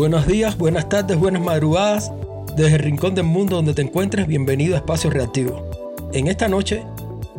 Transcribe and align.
Buenos 0.00 0.26
días, 0.26 0.56
buenas 0.56 0.88
tardes, 0.88 1.18
buenas 1.18 1.42
madrugadas. 1.42 2.10
Desde 2.56 2.76
el 2.76 2.82
rincón 2.82 3.14
del 3.14 3.26
mundo 3.26 3.56
donde 3.56 3.74
te 3.74 3.82
encuentres, 3.82 4.26
bienvenido 4.26 4.74
a 4.74 4.78
Espacio 4.78 5.10
Reactivo. 5.10 5.68
En 6.14 6.26
esta 6.26 6.48
noche 6.48 6.86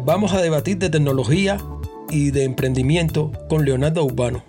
vamos 0.05 0.33
a 0.33 0.41
debatir 0.41 0.77
de 0.77 0.91
tecnología 0.91 1.57
y 2.11 2.29
de 2.29 2.43
emprendimiento 2.43 3.31
con 3.49 3.65
Leonardo 3.65 4.05
Urbano. 4.05 4.43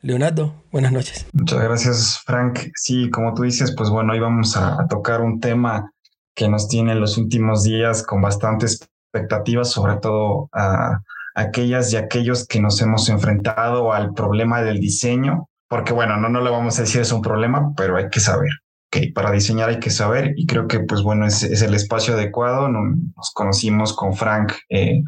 Leonardo, 0.00 0.64
buenas 0.72 0.90
noches. 0.90 1.26
Muchas 1.32 1.62
gracias, 1.62 2.20
Frank. 2.26 2.58
Sí, 2.74 3.08
como 3.08 3.32
tú 3.34 3.44
dices, 3.44 3.72
pues 3.76 3.88
bueno, 3.88 4.14
hoy 4.14 4.18
vamos 4.18 4.56
a, 4.56 4.88
tocar 4.88 5.20
un 5.20 5.38
tema 5.38 5.92
que 6.34 6.48
nos 6.48 6.66
tiene 6.66 6.90
en 6.90 7.00
los 7.00 7.18
últimos 7.18 7.62
días 7.62 8.02
con 8.02 8.20
bastantes 8.20 8.80
expectativas, 9.12 9.70
sobre 9.70 9.98
todo 9.98 10.48
a 10.52 11.02
aquellas 11.36 11.92
y 11.92 11.98
aquellos 11.98 12.48
que 12.48 12.60
nos 12.60 12.82
hemos 12.82 13.08
enfrentado 13.08 13.92
al 13.92 14.12
problema 14.12 14.60
del 14.62 14.80
diseño, 14.80 15.47
porque 15.68 15.92
bueno, 15.92 16.16
no, 16.16 16.28
no 16.28 16.40
le 16.40 16.50
vamos 16.50 16.78
a 16.78 16.82
decir 16.82 17.00
es 17.00 17.12
un 17.12 17.22
problema, 17.22 17.72
pero 17.76 17.96
hay 17.96 18.08
que 18.10 18.20
saber. 18.20 18.50
que 18.90 19.12
para 19.14 19.30
diseñar 19.30 19.68
hay 19.68 19.80
que 19.80 19.90
saber 19.90 20.32
y 20.36 20.46
creo 20.46 20.66
que 20.66 20.80
pues 20.80 21.02
bueno, 21.02 21.26
es, 21.26 21.42
es 21.42 21.62
el 21.62 21.74
espacio 21.74 22.14
adecuado. 22.14 22.68
Nos 22.68 23.32
conocimos 23.34 23.94
con 23.94 24.14
Frank 24.14 24.52
eh, 24.70 25.02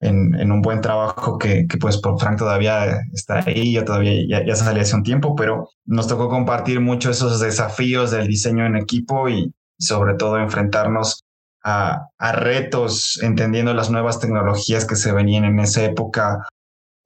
en, 0.00 0.34
en, 0.34 0.52
un 0.52 0.60
buen 0.62 0.80
trabajo 0.80 1.38
que, 1.38 1.66
que, 1.66 1.78
pues 1.78 1.98
por 1.98 2.18
Frank 2.20 2.38
todavía 2.38 3.00
está 3.12 3.42
ahí, 3.46 3.72
yo 3.72 3.84
todavía 3.84 4.12
ya, 4.28 4.46
ya 4.46 4.54
salí 4.54 4.80
hace 4.80 4.96
un 4.96 5.02
tiempo, 5.02 5.34
pero 5.34 5.70
nos 5.86 6.06
tocó 6.08 6.28
compartir 6.28 6.80
mucho 6.80 7.10
esos 7.10 7.40
desafíos 7.40 8.10
del 8.10 8.26
diseño 8.26 8.66
en 8.66 8.76
equipo 8.76 9.28
y 9.28 9.54
sobre 9.78 10.14
todo 10.14 10.38
enfrentarnos 10.38 11.24
a, 11.64 12.10
retos, 12.32 13.18
entendiendo 13.22 13.72
las 13.74 13.90
nuevas 13.90 14.20
tecnologías 14.20 14.84
que 14.84 14.96
se 14.96 15.12
venían 15.12 15.44
en 15.44 15.58
esa 15.60 15.82
época, 15.84 16.46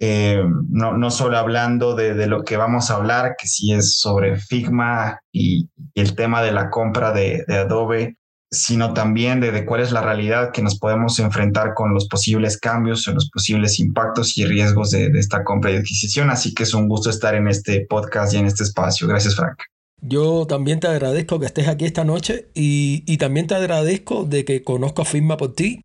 eh, 0.00 0.42
no, 0.68 0.96
no 0.96 1.10
solo 1.10 1.38
hablando 1.38 1.94
de, 1.94 2.26
lo 2.26 2.44
que 2.44 2.56
vamos 2.56 2.90
a 2.90 2.96
hablar, 2.96 3.36
que 3.38 3.48
sí 3.48 3.72
es 3.72 3.98
sobre 3.98 4.36
Figma 4.36 5.20
y, 5.32 5.68
el 5.94 6.14
tema 6.14 6.42
de 6.42 6.52
la 6.52 6.70
compra 6.70 7.12
de, 7.12 7.44
Adobe, 7.48 8.16
sino 8.50 8.94
también 8.94 9.40
de, 9.40 9.64
cuál 9.64 9.80
es 9.80 9.92
la 9.92 10.00
realidad 10.00 10.52
que 10.52 10.62
nos 10.62 10.78
podemos 10.78 11.18
enfrentar 11.18 11.74
con 11.74 11.92
los 11.92 12.08
posibles 12.08 12.58
cambios, 12.58 13.06
los 13.08 13.30
posibles 13.30 13.80
impactos 13.80 14.38
y 14.38 14.46
riesgos 14.46 14.90
de, 14.90 15.10
de 15.10 15.18
esta 15.18 15.44
compra 15.44 15.72
y 15.72 15.76
adquisición. 15.76 16.30
Así 16.30 16.54
que 16.54 16.62
es 16.62 16.74
un 16.74 16.88
gusto 16.88 17.10
estar 17.10 17.34
en 17.34 17.48
este 17.48 17.86
podcast 17.88 18.34
y 18.34 18.38
en 18.38 18.46
este 18.46 18.62
espacio. 18.62 19.08
Gracias, 19.08 19.34
Frank. 19.34 19.58
Yo 20.00 20.46
también 20.46 20.80
te 20.80 20.86
agradezco 20.86 21.40
que 21.40 21.46
estés 21.46 21.68
aquí 21.68 21.84
esta 21.84 22.04
noche 22.04 22.48
y, 22.54 23.16
también 23.18 23.46
te 23.46 23.54
agradezco 23.54 24.24
de 24.24 24.44
que 24.44 24.62
conozco 24.62 25.02
a 25.02 25.04
Firma 25.04 25.36
por 25.36 25.54
ti. 25.54 25.82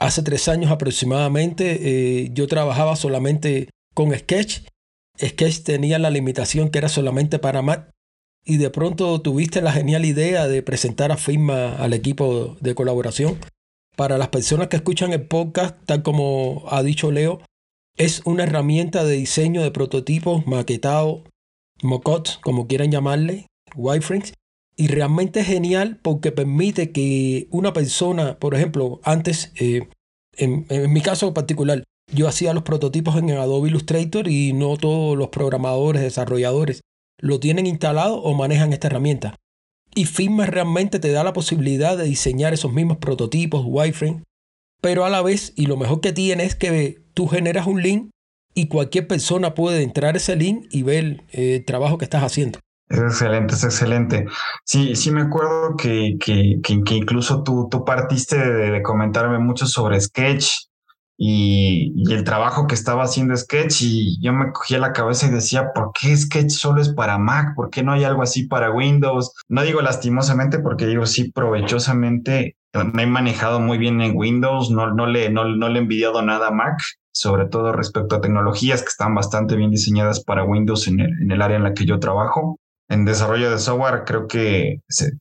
Hace 0.00 0.22
tres 0.22 0.48
años 0.48 0.70
aproximadamente 0.70 1.78
eh, 2.22 2.30
yo 2.32 2.46
trabajaba 2.46 2.96
solamente 2.96 3.68
con 3.94 4.12
Sketch. 4.16 4.62
Sketch 5.18 5.62
tenía 5.62 5.98
la 5.98 6.08
limitación 6.08 6.70
que 6.70 6.78
era 6.78 6.88
solamente 6.88 7.38
para 7.38 7.60
Mac 7.60 7.90
y 8.42 8.56
de 8.56 8.70
pronto 8.70 9.20
tuviste 9.20 9.60
la 9.60 9.72
genial 9.72 10.06
idea 10.06 10.48
de 10.48 10.62
presentar 10.62 11.12
a 11.12 11.18
Firma 11.18 11.76
al 11.76 11.92
equipo 11.92 12.56
de 12.60 12.74
colaboración. 12.74 13.38
Para 13.94 14.16
las 14.16 14.28
personas 14.28 14.68
que 14.68 14.76
escuchan 14.76 15.12
el 15.12 15.26
podcast, 15.26 15.76
tal 15.84 16.02
como 16.02 16.64
ha 16.70 16.82
dicho 16.82 17.12
Leo, 17.12 17.42
es 17.98 18.22
una 18.24 18.44
herramienta 18.44 19.04
de 19.04 19.16
diseño 19.16 19.62
de 19.62 19.70
prototipos 19.70 20.46
maquetados, 20.46 21.24
mocots, 21.82 22.38
como 22.38 22.66
quieran 22.66 22.90
llamarle, 22.90 23.46
wireframes. 23.76 24.32
Y 24.76 24.88
realmente 24.88 25.40
es 25.40 25.46
genial 25.46 25.98
porque 26.00 26.32
permite 26.32 26.90
que 26.90 27.48
una 27.50 27.72
persona, 27.72 28.38
por 28.38 28.54
ejemplo, 28.54 29.00
antes, 29.04 29.52
eh, 29.56 29.88
en, 30.36 30.66
mi 30.92 31.00
caso 31.02 31.34
particular, 31.34 31.84
yo 32.12 32.28
hacía 32.28 32.54
los 32.54 32.62
prototipos 32.62 33.16
en 33.16 33.30
Adobe 33.30 33.68
Illustrator 33.68 34.26
y 34.28 34.52
no 34.52 34.76
todos 34.76 35.16
los 35.16 35.28
programadores, 35.28 36.02
desarrolladores 36.02 36.80
lo 37.20 37.38
tienen 37.38 37.66
instalado 37.66 38.16
o 38.22 38.34
manejan 38.34 38.72
esta 38.72 38.88
herramienta. 38.88 39.36
Y 39.94 40.06
Figma 40.06 40.46
realmente 40.46 40.98
te 40.98 41.10
da 41.10 41.24
la 41.24 41.32
posibilidad 41.32 41.98
de 41.98 42.04
diseñar 42.04 42.54
esos 42.54 42.72
mismos 42.72 42.98
prototipos, 42.98 43.64
wireframes, 43.66 44.22
pero 44.80 45.04
a 45.04 45.10
la 45.10 45.20
vez, 45.20 45.52
y 45.56 45.66
lo 45.66 45.76
mejor 45.76 46.00
que 46.00 46.12
tiene 46.12 46.44
es 46.44 46.54
que 46.54 47.02
tú 47.12 47.26
generas 47.26 47.66
un 47.66 47.82
link 47.82 48.10
y 48.54 48.66
cualquier 48.66 49.06
persona 49.06 49.54
puede 49.54 49.82
entrar 49.82 50.16
ese 50.16 50.36
link 50.36 50.66
y 50.70 50.82
ver 50.82 51.24
eh, 51.32 51.56
el 51.56 51.64
trabajo 51.64 51.98
que 51.98 52.04
estás 52.04 52.22
haciendo. 52.22 52.60
Es 52.90 52.98
excelente, 52.98 53.54
es 53.54 53.62
excelente. 53.62 54.26
Sí, 54.64 54.96
sí 54.96 55.12
me 55.12 55.22
acuerdo 55.22 55.76
que, 55.76 56.16
que, 56.18 56.60
que, 56.60 56.94
incluso 56.96 57.44
tú, 57.44 57.68
tú 57.70 57.84
partiste 57.84 58.36
de, 58.36 58.82
comentarme 58.82 59.38
mucho 59.38 59.66
sobre 59.66 60.00
Sketch 60.00 60.48
y, 61.16 61.92
y, 61.94 62.12
el 62.12 62.24
trabajo 62.24 62.66
que 62.66 62.74
estaba 62.74 63.04
haciendo 63.04 63.36
Sketch 63.36 63.82
y 63.82 64.20
yo 64.20 64.32
me 64.32 64.50
cogía 64.50 64.80
la 64.80 64.92
cabeza 64.92 65.28
y 65.28 65.30
decía, 65.30 65.72
¿por 65.72 65.92
qué 65.92 66.16
Sketch 66.16 66.50
solo 66.50 66.82
es 66.82 66.88
para 66.88 67.16
Mac? 67.16 67.54
¿Por 67.54 67.70
qué 67.70 67.84
no 67.84 67.92
hay 67.92 68.02
algo 68.02 68.22
así 68.22 68.48
para 68.48 68.72
Windows? 68.72 69.34
No 69.48 69.62
digo 69.62 69.80
lastimosamente 69.82 70.58
porque 70.58 70.86
digo 70.86 71.06
sí 71.06 71.30
provechosamente. 71.30 72.56
Me 72.92 73.04
he 73.04 73.06
manejado 73.06 73.60
muy 73.60 73.78
bien 73.78 74.00
en 74.00 74.16
Windows, 74.16 74.72
no, 74.72 74.92
no, 74.92 75.06
le, 75.06 75.30
no, 75.30 75.44
no 75.44 75.68
le 75.68 75.78
he 75.78 75.82
envidiado 75.82 76.22
nada 76.22 76.48
a 76.48 76.52
Mac, 76.52 76.82
sobre 77.12 77.46
todo 77.46 77.72
respecto 77.72 78.16
a 78.16 78.20
tecnologías 78.20 78.82
que 78.82 78.88
están 78.88 79.14
bastante 79.14 79.54
bien 79.54 79.70
diseñadas 79.70 80.24
para 80.24 80.42
Windows 80.42 80.88
en 80.88 80.98
el, 80.98 81.22
en 81.22 81.30
el 81.30 81.40
área 81.40 81.56
en 81.56 81.62
la 81.62 81.74
que 81.74 81.86
yo 81.86 82.00
trabajo 82.00 82.58
en 82.90 83.04
desarrollo 83.04 83.50
de 83.50 83.58
software 83.58 84.02
creo 84.04 84.26
que 84.26 84.80
se, 84.88 85.12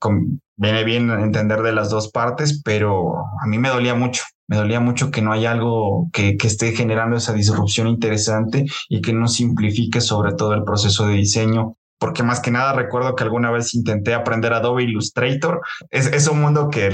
viene 0.57 0.83
bien 0.83 1.09
entender 1.11 1.61
de 1.61 1.71
las 1.71 1.89
dos 1.89 2.11
partes, 2.11 2.61
pero 2.65 3.19
a 3.41 3.45
mí 3.47 3.59
me 3.59 3.69
dolía 3.69 3.93
mucho, 3.93 4.23
me 4.47 4.57
dolía 4.57 4.79
mucho 4.79 5.11
que 5.11 5.21
no 5.21 5.31
haya 5.31 5.51
algo 5.51 6.09
que, 6.11 6.35
esté 6.43 6.73
generando 6.73 7.15
esa 7.15 7.31
disrupción 7.31 7.87
interesante 7.87 8.65
y 8.89 9.01
que 9.01 9.13
no 9.13 9.27
simplifique 9.27 10.01
sobre 10.01 10.33
todo 10.33 10.53
el 10.55 10.63
proceso 10.63 11.07
de 11.07 11.13
diseño. 11.13 11.75
Porque 11.99 12.23
más 12.23 12.39
que 12.39 12.49
nada 12.49 12.73
recuerdo 12.73 13.15
que 13.15 13.23
alguna 13.23 13.51
vez 13.51 13.73
intenté 13.75 14.13
aprender 14.13 14.53
Adobe 14.53 14.83
Illustrator. 14.83 15.61
Es, 15.91 16.27
un 16.27 16.41
mundo 16.41 16.69
que, 16.69 16.89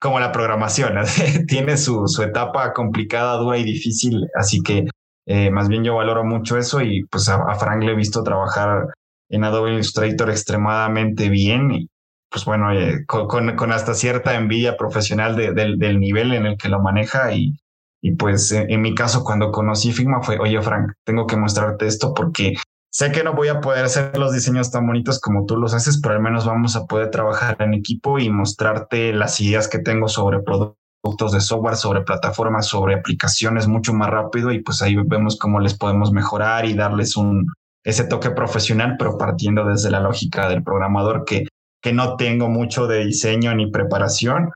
como 0.00 0.18
la 0.18 0.32
programación, 0.32 0.94
tiene 1.46 1.76
su, 1.76 2.04
etapa 2.22 2.72
complicada, 2.72 3.36
dura 3.36 3.58
y 3.58 3.64
difícil. 3.64 4.26
Así 4.34 4.62
que 4.62 4.86
eh, 5.26 5.50
más 5.50 5.68
bien 5.68 5.84
yo 5.84 5.94
valoro 5.94 6.24
mucho 6.24 6.58
eso 6.58 6.80
y 6.80 7.04
pues 7.04 7.28
a 7.28 7.54
Frank 7.54 7.84
le 7.84 7.92
he 7.92 7.94
visto 7.94 8.24
trabajar 8.24 8.88
en 9.32 9.44
Adobe 9.44 9.72
Illustrator 9.72 10.30
extremadamente 10.30 11.28
bien 11.28 11.72
y 11.72 11.88
pues 12.30 12.46
bueno, 12.46 12.72
eh, 12.72 13.04
con, 13.06 13.72
hasta 13.72 13.92
cierta 13.92 14.34
envidia 14.36 14.76
profesional 14.78 15.36
del 15.36 16.00
nivel 16.00 16.32
en 16.32 16.46
el 16.46 16.56
que 16.56 16.70
lo 16.70 16.80
maneja 16.80 17.34
y, 17.34 17.58
y 18.00 18.16
pues 18.16 18.50
en, 18.52 18.80
mi 18.80 18.94
caso 18.94 19.22
cuando 19.22 19.52
conocí 19.52 19.92
Figma 19.92 20.22
fue, 20.22 20.38
oye 20.38 20.60
Frank, 20.60 20.92
tengo 21.04 21.26
que 21.26 21.36
mostrarte 21.36 21.86
esto 21.86 22.14
porque 22.14 22.54
sé 22.90 23.12
que 23.12 23.22
no 23.22 23.34
voy 23.34 23.48
a 23.48 23.60
poder 23.60 23.84
hacer 23.84 24.18
los 24.18 24.32
diseños 24.32 24.70
tan 24.70 24.86
bonitos 24.86 25.20
como 25.20 25.46
tú 25.46 25.56
los 25.56 25.72
haces, 25.72 26.00
pero 26.00 26.14
al 26.14 26.22
menos 26.22 26.46
vamos 26.46 26.74
a 26.74 26.86
poder 26.86 27.10
trabajar 27.10 27.56
en 27.60 27.74
equipo 27.74 28.18
y 28.18 28.28
mostrarte 28.28 29.12
las 29.12 29.38
ideas 29.40 29.68
que 29.68 29.78
tengo 29.78 30.08
sobre 30.08 30.40
productos 30.40 31.32
de 31.32 31.40
software, 31.40 31.76
sobre 31.76 32.00
plataformas, 32.00 32.66
sobre 32.66 32.94
aplicaciones 32.94 33.68
mucho 33.68 33.92
más 33.92 34.10
rápido 34.10 34.50
y 34.50 34.62
pues 34.62 34.82
ahí 34.82 34.96
vemos 34.96 35.38
cómo 35.38 35.60
les 35.60 35.74
podemos 35.74 36.12
mejorar 36.12 36.64
y 36.64 36.74
darles 36.74 37.16
un, 37.16 37.46
ese 37.84 38.04
toque 38.04 38.30
profesional, 38.30 38.96
pero 38.98 39.18
partiendo 39.18 39.64
desde 39.64 39.90
la 39.90 40.00
lógica 40.00 40.48
del 40.48 40.62
programador 40.62 41.24
que, 41.24 41.46
que 41.80 41.92
no 41.92 42.16
tengo 42.16 42.48
mucho 42.48 42.86
de 42.86 43.04
diseño 43.04 43.54
ni 43.54 43.70
preparación. 43.70 44.50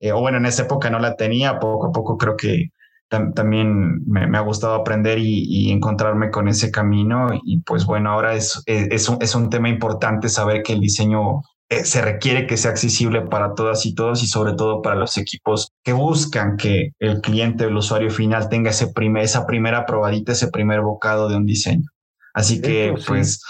Eh, 0.00 0.12
o 0.12 0.20
bueno, 0.20 0.38
en 0.38 0.46
esa 0.46 0.62
época 0.62 0.90
no 0.90 0.98
la 0.98 1.16
tenía, 1.16 1.60
poco 1.60 1.88
a 1.88 1.92
poco 1.92 2.18
creo 2.18 2.36
que 2.36 2.70
también 3.34 4.02
me, 4.06 4.36
ha 4.36 4.40
gustado 4.40 4.74
aprender 4.74 5.18
y, 5.18 5.70
encontrarme 5.70 6.30
con 6.30 6.48
ese 6.48 6.70
camino. 6.70 7.28
Y 7.44 7.60
pues 7.60 7.84
bueno, 7.84 8.10
ahora 8.10 8.34
es, 8.34 8.62
es, 8.66 9.08
un, 9.08 9.18
es 9.20 9.34
un 9.34 9.50
tema 9.50 9.68
importante 9.68 10.28
saber 10.28 10.62
que 10.62 10.72
el 10.72 10.80
diseño 10.80 11.42
eh, 11.68 11.84
se 11.84 12.02
requiere 12.02 12.46
que 12.46 12.56
sea 12.56 12.70
accesible 12.70 13.22
para 13.22 13.54
todas 13.54 13.86
y 13.86 13.94
todos 13.94 14.22
y 14.22 14.26
sobre 14.26 14.54
todo 14.54 14.82
para 14.82 14.96
los 14.96 15.16
equipos 15.18 15.70
que 15.84 15.92
buscan 15.92 16.56
que 16.56 16.90
el 16.98 17.20
cliente, 17.20 17.64
el 17.64 17.76
usuario 17.76 18.10
final 18.10 18.48
tenga 18.48 18.70
ese 18.70 18.88
primer, 18.88 19.24
esa 19.24 19.46
primera 19.46 19.86
probadita, 19.86 20.32
ese 20.32 20.48
primer 20.48 20.80
bocado 20.80 21.28
de 21.28 21.36
un 21.36 21.46
diseño. 21.46 21.91
Así 22.34 22.60
que, 22.60 22.94
pues, 23.06 23.40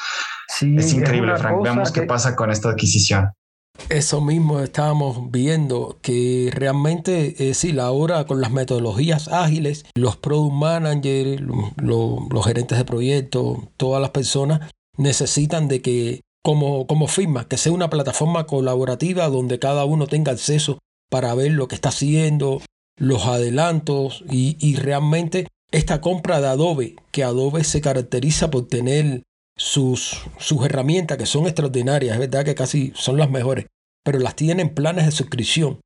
es 0.60 0.92
increíble, 0.92 1.36
Frank. 1.36 1.62
Veamos 1.62 1.92
qué 1.92 2.02
pasa 2.02 2.36
con 2.36 2.50
esta 2.50 2.70
adquisición. 2.70 3.30
Eso 3.88 4.20
mismo 4.20 4.60
estábamos 4.60 5.30
viendo, 5.30 5.98
que 6.02 6.50
realmente 6.52 7.34
eh, 7.38 7.54
sí, 7.54 7.72
la 7.72 7.90
hora 7.90 8.26
con 8.26 8.40
las 8.40 8.52
metodologías 8.52 9.28
ágiles, 9.28 9.86
los 9.94 10.16
product 10.16 10.54
managers, 10.54 11.42
los 11.76 12.44
gerentes 12.44 12.78
de 12.78 12.84
proyectos, 12.84 13.58
todas 13.76 14.00
las 14.00 14.10
personas 14.10 14.70
necesitan 14.98 15.68
de 15.68 15.80
que, 15.80 16.20
como, 16.44 16.86
como 16.86 17.06
firma, 17.06 17.48
que 17.48 17.56
sea 17.56 17.72
una 17.72 17.90
plataforma 17.90 18.46
colaborativa 18.46 19.28
donde 19.28 19.58
cada 19.58 19.84
uno 19.84 20.06
tenga 20.06 20.32
acceso 20.32 20.78
para 21.10 21.34
ver 21.34 21.52
lo 21.52 21.66
que 21.66 21.74
está 21.74 21.88
haciendo, 21.88 22.60
los 22.98 23.26
adelantos 23.26 24.22
y, 24.30 24.56
y 24.60 24.76
realmente 24.76 25.48
esta 25.72 26.00
compra 26.00 26.40
de 26.40 26.48
Adobe, 26.48 26.96
que 27.10 27.24
Adobe 27.24 27.64
se 27.64 27.80
caracteriza 27.80 28.50
por 28.50 28.68
tener 28.68 29.22
sus, 29.56 30.22
sus 30.38 30.64
herramientas 30.64 31.16
que 31.18 31.26
son 31.26 31.46
extraordinarias, 31.46 32.14
es 32.14 32.20
verdad 32.20 32.44
que 32.44 32.54
casi 32.54 32.92
son 32.94 33.16
las 33.16 33.30
mejores, 33.30 33.66
pero 34.04 34.18
las 34.18 34.36
tienen 34.36 34.74
planes 34.74 35.06
de 35.06 35.12
suscripción. 35.12 35.80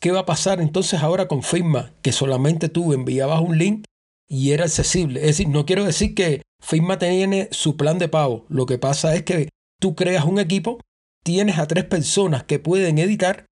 ¿Qué 0.00 0.12
va 0.12 0.20
a 0.20 0.26
pasar 0.26 0.60
entonces 0.60 1.02
ahora 1.02 1.26
con 1.28 1.42
Figma? 1.42 1.92
Que 2.02 2.12
solamente 2.12 2.68
tú 2.68 2.92
enviabas 2.92 3.40
un 3.40 3.58
link 3.58 3.84
y 4.28 4.52
era 4.52 4.64
accesible. 4.64 5.20
Es 5.20 5.26
decir, 5.26 5.48
no 5.48 5.66
quiero 5.66 5.84
decir 5.84 6.14
que 6.14 6.42
Figma 6.62 6.98
tiene 6.98 7.48
su 7.50 7.76
plan 7.76 7.98
de 7.98 8.08
pago. 8.08 8.46
Lo 8.48 8.66
que 8.66 8.78
pasa 8.78 9.14
es 9.14 9.24
que 9.24 9.48
tú 9.78 9.94
creas 9.94 10.24
un 10.24 10.38
equipo, 10.38 10.80
tienes 11.22 11.58
a 11.58 11.66
tres 11.66 11.84
personas 11.84 12.44
que 12.44 12.58
pueden 12.58 12.98
editar, 12.98 13.46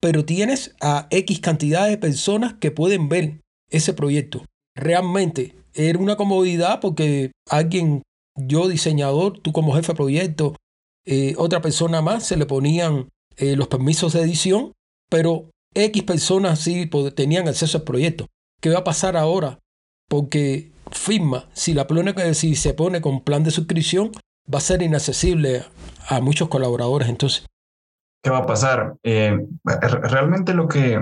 pero 0.00 0.24
tienes 0.24 0.76
a 0.80 1.08
X 1.10 1.40
cantidad 1.40 1.88
de 1.88 1.98
personas 1.98 2.54
que 2.54 2.70
pueden 2.70 3.08
ver 3.08 3.40
ese 3.70 3.92
proyecto. 3.92 4.44
Realmente 4.78 5.56
era 5.74 5.98
una 5.98 6.16
comodidad 6.16 6.80
porque 6.80 7.32
alguien, 7.48 8.02
yo 8.36 8.68
diseñador, 8.68 9.40
tú 9.40 9.52
como 9.52 9.74
jefe 9.74 9.92
de 9.92 9.96
proyecto, 9.96 10.56
eh, 11.04 11.34
otra 11.36 11.60
persona 11.60 12.00
más, 12.00 12.26
se 12.26 12.36
le 12.36 12.46
ponían 12.46 13.08
eh, 13.36 13.56
los 13.56 13.68
permisos 13.68 14.12
de 14.12 14.22
edición, 14.22 14.72
pero 15.10 15.50
X 15.74 16.02
personas 16.04 16.60
sí 16.60 16.88
tenían 17.14 17.48
acceso 17.48 17.78
al 17.78 17.84
proyecto. 17.84 18.26
¿Qué 18.60 18.70
va 18.70 18.80
a 18.80 18.84
pasar 18.84 19.16
ahora? 19.16 19.58
Porque 20.08 20.70
firma, 20.92 21.48
si, 21.52 21.74
la 21.74 21.86
si 22.34 22.54
se 22.54 22.74
pone 22.74 23.00
con 23.00 23.22
plan 23.22 23.44
de 23.44 23.50
suscripción, 23.50 24.12
va 24.52 24.58
a 24.58 24.62
ser 24.62 24.82
inaccesible 24.82 25.64
a 26.08 26.20
muchos 26.20 26.48
colaboradores. 26.48 27.08
Entonces, 27.08 27.46
¿qué 28.22 28.30
va 28.30 28.38
a 28.38 28.46
pasar? 28.46 28.94
Eh, 29.02 29.38
realmente 29.64 30.54
lo 30.54 30.68
que, 30.68 31.00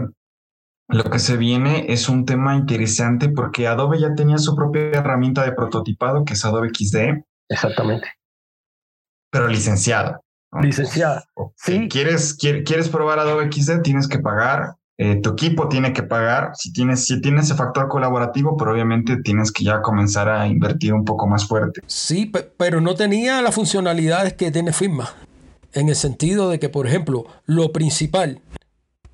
lo 0.88 1.04
que 1.04 1.18
se 1.18 1.36
viene 1.36 1.86
es 1.88 2.08
un 2.08 2.24
tema 2.24 2.54
interesante 2.54 3.28
porque 3.28 3.66
Adobe 3.66 4.00
ya 4.00 4.14
tenía 4.14 4.38
su 4.38 4.54
propia 4.54 4.90
herramienta 4.90 5.44
de 5.44 5.52
prototipado 5.52 6.24
que 6.24 6.34
es 6.34 6.44
Adobe 6.44 6.70
XD. 6.70 7.24
Exactamente. 7.48 8.08
Pero 9.30 9.48
licenciada. 9.48 10.20
Licenciada. 10.62 11.24
Sí. 11.56 11.88
¿Quieres, 11.90 12.34
quieres, 12.34 12.88
probar 12.88 13.18
Adobe 13.18 13.50
XD? 13.50 13.82
Tienes 13.82 14.08
que 14.08 14.20
pagar. 14.20 14.76
Eh, 14.98 15.20
tu 15.20 15.30
equipo 15.30 15.68
tiene 15.68 15.92
que 15.92 16.02
pagar. 16.04 16.52
Si 16.54 16.72
tienes, 16.72 17.04
si 17.04 17.20
tienes 17.20 17.46
ese 17.46 17.56
factor 17.56 17.88
colaborativo, 17.88 18.56
pero 18.56 18.72
obviamente 18.72 19.18
tienes 19.22 19.52
que 19.52 19.64
ya 19.64 19.82
comenzar 19.82 20.28
a 20.28 20.46
invertir 20.46 20.94
un 20.94 21.04
poco 21.04 21.26
más 21.26 21.46
fuerte. 21.46 21.82
Sí, 21.86 22.32
pero 22.56 22.80
no 22.80 22.94
tenía 22.94 23.42
las 23.42 23.54
funcionalidades 23.54 24.34
que 24.34 24.50
tiene 24.50 24.72
Firma. 24.72 25.10
En 25.72 25.88
el 25.88 25.96
sentido 25.96 26.48
de 26.48 26.58
que, 26.58 26.70
por 26.70 26.86
ejemplo, 26.86 27.26
lo 27.44 27.72
principal, 27.72 28.40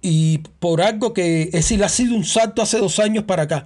y 0.02 0.38
por 0.58 0.82
algo 0.82 1.14
que 1.14 1.44
es 1.44 1.52
decir, 1.52 1.82
ha 1.84 1.88
sido 1.88 2.14
un 2.14 2.24
salto 2.24 2.60
hace 2.60 2.78
dos 2.78 2.98
años 2.98 3.24
para 3.24 3.44
acá, 3.44 3.64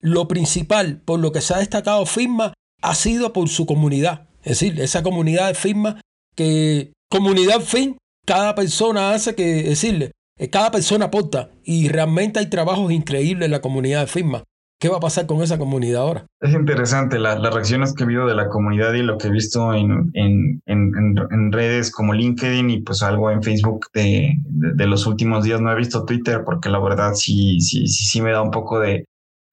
lo 0.00 0.26
principal 0.26 1.00
por 1.04 1.20
lo 1.20 1.32
que 1.32 1.40
se 1.40 1.54
ha 1.54 1.58
destacado 1.58 2.04
Firma 2.06 2.54
ha 2.82 2.94
sido 2.94 3.32
por 3.32 3.48
su 3.48 3.66
comunidad. 3.66 4.28
Es 4.42 4.60
decir, 4.60 4.80
esa 4.80 5.02
comunidad 5.02 5.48
de 5.48 5.54
Firma 5.54 6.00
que 6.34 6.92
comunidad 7.10 7.60
fin, 7.60 7.96
cada 8.26 8.54
persona 8.54 9.12
hace 9.12 9.34
que 9.34 9.62
decirle, 9.62 10.12
eh, 10.38 10.50
cada 10.50 10.70
persona 10.70 11.06
aporta 11.06 11.50
y 11.64 11.88
realmente 11.88 12.38
hay 12.38 12.46
trabajos 12.46 12.92
increíbles 12.92 13.46
en 13.46 13.52
la 13.52 13.62
comunidad 13.62 14.00
de 14.00 14.06
firma. 14.06 14.44
¿Qué 14.78 14.90
va 14.90 14.98
a 14.98 15.00
pasar 15.00 15.26
con 15.26 15.40
esa 15.40 15.58
comunidad 15.58 16.02
ahora? 16.02 16.26
Es 16.40 16.52
interesante 16.52 17.18
las 17.18 17.40
reacciones 17.40 17.94
que 17.94 18.04
he 18.04 18.06
visto 18.06 18.26
de 18.26 18.34
la 18.34 18.48
comunidad 18.48 18.92
y 18.92 19.02
lo 19.02 19.16
que 19.16 19.28
he 19.28 19.30
visto 19.30 19.72
en, 19.72 20.10
en, 20.12 20.60
en, 20.66 21.52
redes 21.52 21.90
como 21.90 22.12
LinkedIn 22.12 22.68
y 22.68 22.82
pues 22.82 23.02
algo 23.02 23.30
en 23.30 23.42
Facebook 23.42 23.86
de, 23.94 24.34
de, 24.44 24.86
los 24.86 25.06
últimos 25.06 25.44
días. 25.44 25.62
No 25.62 25.72
he 25.72 25.76
visto 25.76 26.04
Twitter 26.04 26.42
porque 26.44 26.68
la 26.68 26.78
verdad 26.78 27.14
sí, 27.14 27.58
sí, 27.60 27.86
sí, 27.86 28.04
sí 28.04 28.20
me 28.20 28.32
da 28.32 28.42
un 28.42 28.50
poco 28.50 28.78
de, 28.78 29.06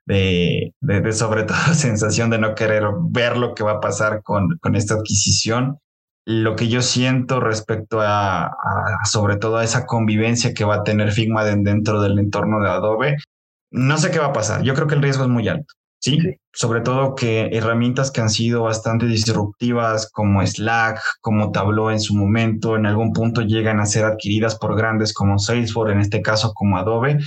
de, 0.06 0.74
de, 0.82 1.14
sobre 1.14 1.44
todo 1.44 1.58
sensación 1.74 2.30
de 2.30 2.40
no 2.40 2.54
querer 2.54 2.84
ver 3.10 3.38
lo 3.38 3.56
que 3.56 3.64
va 3.64 3.74
a 3.74 3.80
pasar 3.80 4.24
con, 4.24 4.58
con 4.58 4.76
esta 4.76 4.96
adquisición 4.96 5.78
lo 6.26 6.56
que 6.56 6.70
yo 6.70 6.82
siento 6.82 7.42
respecto 7.42 8.00
a, 8.02 8.56
sobre 9.04 9.36
todo 9.36 9.58
a 9.58 9.64
esa 9.64 9.86
convivencia 9.86 10.54
que 10.54 10.64
va 10.64 10.76
a 10.76 10.84
tener 10.84 11.12
Figma 11.12 11.44
dentro 11.44 12.02
del 12.02 12.18
entorno 12.18 12.62
de 12.62 12.70
Adobe, 12.70 13.18
no 13.74 13.98
sé 13.98 14.12
qué 14.12 14.20
va 14.20 14.28
a 14.28 14.34
pasar. 14.34 14.64
Yo 14.64 14.74
creo 14.74 14.88
que 14.88 14.96
el 14.96 15.02
riesgo 15.02 15.24
es 15.24 15.30
muy 15.30 15.48
alto. 15.48 15.74
¿sí? 16.04 16.20
Sobre 16.52 16.82
todo 16.82 17.16
que 17.16 17.50
herramientas 17.54 18.12
que 18.12 18.22
han 18.22 18.30
sido 18.30 18.64
bastante 18.64 19.06
disruptivas 19.08 20.10
como 20.12 20.46
Slack, 20.46 21.00
como 21.22 21.52
Tableau 21.52 21.90
en 21.90 22.02
su 22.02 22.14
momento, 22.16 22.76
en 22.76 22.86
algún 22.86 23.14
punto 23.14 23.42
llegan 23.42 23.80
a 23.80 23.86
ser 23.86 24.04
adquiridas 24.04 24.58
por 24.58 24.76
grandes 24.76 25.14
como 25.14 25.40
Salesforce, 25.40 25.94
en 25.94 26.02
este 26.02 26.22
caso 26.22 26.54
como 26.54 26.78
Adobe, 26.78 27.20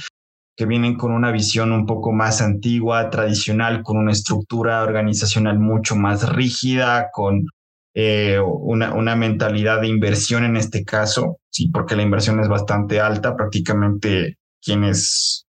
que 0.56 0.66
vienen 0.66 0.96
con 0.96 1.12
una 1.12 1.32
visión 1.32 1.72
un 1.72 1.86
poco 1.86 2.12
más 2.12 2.42
antigua, 2.42 3.08
tradicional, 3.08 3.82
con 3.82 3.96
una 3.96 4.12
estructura 4.12 4.82
organizacional 4.82 5.58
mucho 5.58 5.96
más 5.96 6.28
rígida, 6.34 7.08
con 7.12 7.46
eh, 7.94 8.38
una, 8.38 8.92
una, 8.92 9.16
mentalidad 9.16 9.80
de 9.80 9.88
inversión 9.88 10.44
en 10.44 10.56
este 10.56 10.84
caso, 10.84 11.38
sí, 11.50 11.68
porque 11.68 11.96
la 11.96 12.02
inversión 12.02 12.40
es 12.40 12.48
bastante 12.48 13.00
alta, 13.00 13.34
prácticamente 13.34 14.36
quienes 14.62 15.45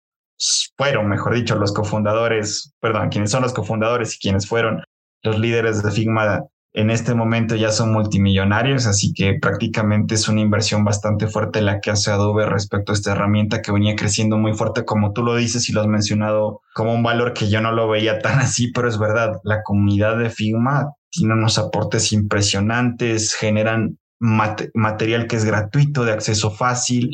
fueron, 0.77 1.09
mejor 1.09 1.35
dicho, 1.35 1.57
los 1.57 1.73
cofundadores, 1.73 2.75
perdón, 2.81 3.09
quienes 3.09 3.31
son 3.31 3.43
los 3.43 3.53
cofundadores 3.53 4.15
y 4.15 4.19
quienes 4.19 4.47
fueron 4.47 4.83
los 5.23 5.39
líderes 5.39 5.83
de 5.83 5.91
Figma 5.91 6.43
en 6.75 6.91
este 6.91 7.15
momento 7.15 7.55
ya 7.55 7.71
son 7.71 7.93
multimillonarios, 7.93 8.87
así 8.87 9.13
que 9.13 9.35
prácticamente 9.35 10.15
es 10.15 10.27
una 10.29 10.41
inversión 10.41 10.85
bastante 10.85 11.27
fuerte 11.27 11.61
la 11.61 11.81
que 11.81 11.91
hace 11.91 12.11
Adobe 12.11 12.47
respecto 12.47 12.93
a 12.93 12.95
esta 12.95 13.13
herramienta 13.13 13.61
que 13.61 13.73
venía 13.73 13.95
creciendo 13.95 14.39
muy 14.39 14.55
fuerte, 14.55 14.87
como 14.87 15.13
tú 15.13 15.23
lo 15.23 15.37
dices 15.37 15.69
y 15.69 15.73
lo 15.73 15.83
has 15.83 15.87
mencionado 15.87 16.63
como 16.75 16.95
un 16.95 17.03
valor 17.03 17.35
que 17.35 17.51
yo 17.51 17.61
no 17.61 17.73
lo 17.73 17.89
veía 17.89 18.21
tan 18.21 18.39
así, 18.39 18.73
pero 18.73 18.89
es 18.89 18.99
verdad, 18.99 19.39
la 19.45 19.63
comunidad 19.63 20.17
de 20.17 20.31
Figma 20.31 20.93
tienen 21.11 21.39
unos 21.39 21.59
aportes 21.59 22.11
impresionantes, 22.13 23.35
generan 23.35 23.99
material 24.19 25.27
que 25.27 25.37
es 25.37 25.45
gratuito, 25.45 26.05
de 26.05 26.13
acceso 26.13 26.51
fácil. 26.51 27.11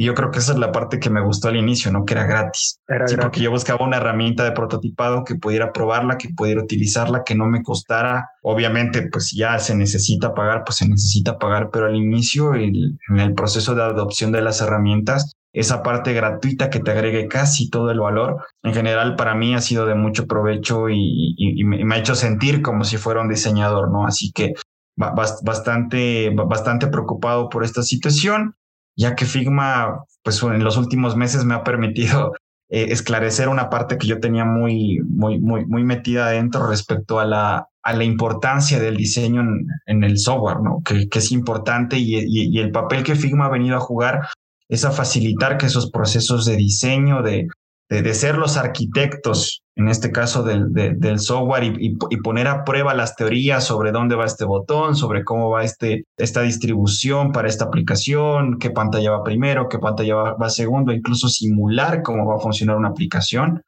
Y 0.00 0.06
yo 0.06 0.14
creo 0.14 0.30
que 0.30 0.38
esa 0.38 0.52
es 0.52 0.58
la 0.58 0.72
parte 0.72 0.98
que 0.98 1.10
me 1.10 1.20
gustó 1.20 1.48
al 1.48 1.56
inicio, 1.56 1.92
¿no? 1.92 2.06
Que 2.06 2.14
era 2.14 2.24
gratis. 2.24 2.80
sí, 3.04 3.16
porque 3.20 3.40
yo 3.40 3.50
buscaba 3.50 3.84
una 3.84 3.98
herramienta 3.98 4.44
de 4.44 4.52
prototipado 4.52 5.24
que 5.24 5.34
pudiera 5.34 5.74
probarla, 5.74 6.16
que 6.16 6.30
pudiera 6.30 6.62
utilizarla, 6.62 7.22
que 7.22 7.34
no 7.34 7.44
me 7.44 7.62
costara. 7.62 8.30
Obviamente, 8.40 9.06
pues 9.12 9.30
ya 9.32 9.58
se 9.58 9.76
necesita 9.76 10.32
pagar, 10.32 10.64
pues 10.64 10.78
se 10.78 10.88
necesita 10.88 11.38
pagar, 11.38 11.68
pero 11.70 11.84
al 11.84 11.96
inicio, 11.96 12.54
en 12.54 12.98
el 13.14 13.34
proceso 13.34 13.74
de 13.74 13.82
adopción 13.82 14.32
de 14.32 14.40
las 14.40 14.62
herramientas, 14.62 15.34
esa 15.52 15.82
parte 15.82 16.14
gratuita 16.14 16.70
que 16.70 16.80
te 16.80 16.92
agregue 16.92 17.28
casi 17.28 17.68
todo 17.68 17.90
el 17.90 18.00
valor, 18.00 18.42
en 18.62 18.72
general 18.72 19.16
para 19.16 19.34
mí 19.34 19.54
ha 19.54 19.60
sido 19.60 19.84
de 19.84 19.96
mucho 19.96 20.26
provecho 20.26 20.88
y, 20.88 21.62
me 21.62 21.94
ha 21.94 21.98
hecho 21.98 22.14
sentir 22.14 22.62
como 22.62 22.84
si 22.84 22.96
fuera 22.96 23.20
un 23.20 23.28
diseñador, 23.28 23.90
¿no? 23.92 24.06
Así 24.06 24.32
que 24.32 24.54
bastante, 24.96 26.30
bastante 26.30 26.86
preocupado 26.86 27.50
por 27.50 27.64
esta 27.64 27.82
situación, 27.82 28.54
ya 29.00 29.14
que 29.14 29.24
Figma, 29.24 30.04
pues 30.22 30.42
en 30.42 30.62
los 30.62 30.76
últimos 30.76 31.16
meses 31.16 31.46
me 31.46 31.54
ha 31.54 31.64
permitido 31.64 32.34
eh, 32.68 32.88
esclarecer 32.90 33.48
una 33.48 33.70
parte 33.70 33.96
que 33.96 34.06
yo 34.06 34.20
tenía 34.20 34.44
muy, 34.44 35.00
muy, 35.08 35.40
muy, 35.40 35.84
metida 35.84 36.26
adentro 36.26 36.66
respecto 36.66 37.18
a 37.18 37.24
la, 37.24 37.66
a 37.82 37.92
la 37.94 38.04
importancia 38.04 38.78
del 38.78 38.98
diseño 38.98 39.42
en, 39.86 40.04
el 40.04 40.18
software, 40.18 40.60
¿no? 40.62 40.82
Que, 40.84 41.08
es 41.10 41.32
importante 41.32 41.96
y, 41.98 42.14
y, 42.26 42.58
el 42.58 42.72
papel 42.72 43.02
que 43.02 43.16
Figma 43.16 43.46
ha 43.46 43.50
venido 43.50 43.76
a 43.76 43.80
jugar 43.80 44.28
es 44.68 44.84
a 44.84 44.90
facilitar 44.90 45.56
que 45.56 45.66
esos 45.66 45.90
procesos 45.90 46.44
de 46.44 46.56
diseño, 46.56 47.22
de, 47.22 47.48
de, 47.88 48.14
ser 48.14 48.36
los 48.36 48.58
arquitectos, 48.58 49.62
en 49.80 49.88
este 49.88 50.12
caso 50.12 50.42
del, 50.42 50.72
del 50.72 51.18
software, 51.18 51.64
y, 51.64 51.96
y, 52.10 52.16
poner 52.18 52.46
a 52.48 52.64
prueba 52.64 52.94
las 52.94 53.16
teorías 53.16 53.64
sobre 53.64 53.92
dónde 53.92 54.14
va 54.14 54.26
este 54.26 54.44
botón, 54.44 54.94
sobre 54.94 55.24
cómo 55.24 55.50
va 55.50 55.64
este, 55.64 56.04
esta 56.18 56.42
distribución 56.42 57.32
para 57.32 57.48
esta 57.48 57.64
aplicación, 57.64 58.58
qué 58.58 58.70
pantalla 58.70 59.10
va 59.12 59.24
primero, 59.24 59.68
qué 59.68 59.78
pantalla 59.78 60.14
va, 60.14 60.34
va 60.34 60.50
segundo, 60.50 60.92
incluso 60.92 61.28
simular 61.28 62.02
cómo 62.02 62.26
va 62.26 62.36
a 62.36 62.40
funcionar 62.40 62.76
una 62.76 62.88
aplicación. 62.88 63.62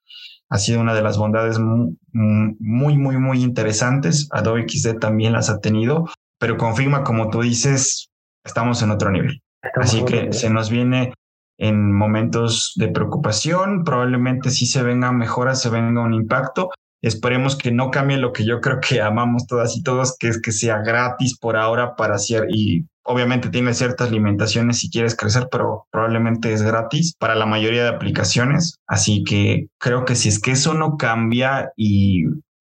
Ha 0.50 0.58
sido 0.58 0.80
una 0.80 0.94
de 0.94 1.02
las 1.02 1.16
bondades 1.16 1.58
muy, 1.58 1.96
muy, 2.12 2.98
muy, 2.98 3.16
muy 3.16 3.42
interesantes. 3.42 4.28
Adobe 4.32 4.66
XD 4.68 4.98
también 4.98 5.32
las 5.32 5.48
ha 5.48 5.60
tenido, 5.60 6.10
pero 6.38 6.58
confirma, 6.58 7.04
como 7.04 7.30
tú 7.30 7.40
dices, 7.40 8.10
estamos 8.44 8.82
en 8.82 8.90
otro 8.90 9.10
nivel. 9.10 9.40
Así 9.76 10.04
que 10.04 10.32
se 10.34 10.50
nos 10.50 10.68
viene 10.68 11.14
en 11.62 11.92
momentos 11.92 12.72
de 12.74 12.88
preocupación, 12.88 13.84
probablemente 13.84 14.50
sí 14.50 14.66
se 14.66 14.82
venga 14.82 15.12
mejoras, 15.12 15.62
se 15.62 15.70
venga 15.70 16.02
un 16.02 16.12
impacto. 16.12 16.70
Esperemos 17.00 17.54
que 17.54 17.70
no 17.70 17.92
cambie 17.92 18.16
lo 18.16 18.32
que 18.32 18.44
yo 18.44 18.60
creo 18.60 18.80
que 18.80 19.00
amamos 19.00 19.46
todas 19.46 19.76
y 19.76 19.82
todos, 19.84 20.16
que 20.18 20.26
es 20.26 20.40
que 20.40 20.50
sea 20.50 20.78
gratis 20.78 21.38
por 21.38 21.56
ahora 21.56 21.94
para 21.94 22.16
hacer 22.16 22.48
y 22.50 22.84
obviamente 23.04 23.48
tiene 23.48 23.74
ciertas 23.74 24.10
limitaciones 24.10 24.80
si 24.80 24.90
quieres 24.90 25.14
crecer, 25.14 25.46
pero 25.52 25.86
probablemente 25.92 26.52
es 26.52 26.62
gratis 26.62 27.14
para 27.16 27.36
la 27.36 27.46
mayoría 27.46 27.84
de 27.84 27.90
aplicaciones. 27.90 28.80
Así 28.88 29.22
que 29.22 29.68
creo 29.78 30.04
que 30.04 30.16
si 30.16 30.30
es 30.30 30.40
que 30.40 30.50
eso 30.50 30.74
no 30.74 30.96
cambia 30.96 31.70
y 31.76 32.24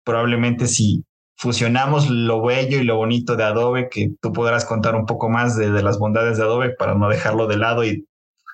probablemente 0.05 0.67
si 0.67 1.05
fusionamos 1.37 2.11
lo 2.11 2.43
bello 2.43 2.79
y 2.81 2.85
lo 2.85 2.97
bonito 2.97 3.37
de 3.37 3.45
Adobe, 3.45 3.89
que 3.89 4.11
tú 4.21 4.33
podrás 4.33 4.65
contar 4.65 4.97
un 4.97 5.07
poco 5.07 5.29
más 5.29 5.57
de, 5.57 5.71
las 5.81 5.99
bondades 5.99 6.39
de 6.39 6.43
Adobe 6.43 6.71
para 6.71 6.97
no 6.97 7.09
dejarlo 7.09 7.47
de 7.47 7.57
lado 7.57 7.85
y 7.85 8.05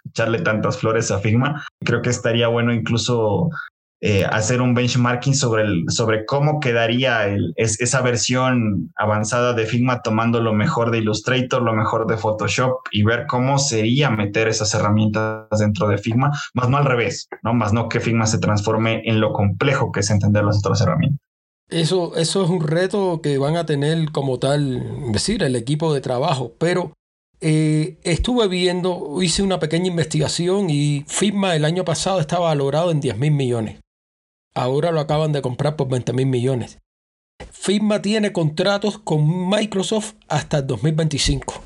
echarle 0.08 0.40
tantas 0.40 0.78
flores 0.78 1.10
a 1.10 1.18
Figma. 1.18 1.64
Creo 1.84 2.02
que 2.02 2.10
estaría 2.10 2.48
bueno 2.48 2.72
incluso 2.72 3.50
eh, 4.02 4.26
hacer 4.26 4.60
un 4.60 4.74
benchmarking 4.74 5.34
sobre, 5.34 5.62
el, 5.62 5.84
sobre 5.88 6.26
cómo 6.26 6.60
quedaría 6.60 7.26
el, 7.28 7.54
esa 7.56 8.02
versión 8.02 8.92
avanzada 8.94 9.54
de 9.54 9.64
Figma 9.64 10.02
tomando 10.02 10.40
lo 10.40 10.52
mejor 10.52 10.90
de 10.90 10.98
Illustrator, 10.98 11.62
lo 11.62 11.72
mejor 11.72 12.06
de 12.06 12.18
Photoshop 12.18 12.74
y 12.92 13.04
ver 13.04 13.26
cómo 13.26 13.58
sería 13.58 14.10
meter 14.10 14.48
esas 14.48 14.74
herramientas 14.74 15.48
dentro 15.58 15.88
de 15.88 15.96
Figma, 15.96 16.30
más 16.52 16.68
no 16.68 16.76
al 16.76 16.84
revés, 16.84 17.26
¿no? 17.42 17.54
Más 17.54 17.72
no 17.72 17.88
que 17.88 18.00
Figma 18.00 18.26
se 18.26 18.38
transforme 18.38 19.00
en 19.06 19.18
lo 19.18 19.32
complejo 19.32 19.90
que 19.90 20.00
es 20.00 20.10
entender 20.10 20.44
las 20.44 20.58
otras 20.58 20.82
herramientas. 20.82 21.18
Eso, 21.70 22.14
eso 22.16 22.44
es 22.44 22.50
un 22.50 22.60
reto 22.60 23.20
que 23.22 23.38
van 23.38 23.56
a 23.56 23.64
tener 23.64 24.12
como 24.12 24.38
tal, 24.38 25.10
decir, 25.10 25.42
el 25.42 25.56
equipo 25.56 25.94
de 25.94 26.02
trabajo, 26.02 26.52
pero 26.58 26.92
eh, 27.40 27.98
estuve 28.02 28.48
viendo, 28.48 29.22
hice 29.22 29.42
una 29.42 29.58
pequeña 29.58 29.88
investigación 29.88 30.70
y 30.70 31.04
Figma 31.06 31.54
el 31.54 31.64
año 31.64 31.84
pasado 31.84 32.20
estaba 32.20 32.46
valorado 32.46 32.90
en 32.90 33.00
10 33.00 33.18
mil 33.18 33.32
millones. 33.32 33.80
Ahora 34.54 34.90
lo 34.90 35.00
acaban 35.00 35.32
de 35.32 35.42
comprar 35.42 35.76
por 35.76 35.88
20 35.88 36.12
mil 36.12 36.26
millones. 36.26 36.78
Figma 37.52 38.00
tiene 38.00 38.32
contratos 38.32 38.98
con 38.98 39.50
Microsoft 39.50 40.14
hasta 40.28 40.58
el 40.58 40.66
2025. 40.66 41.62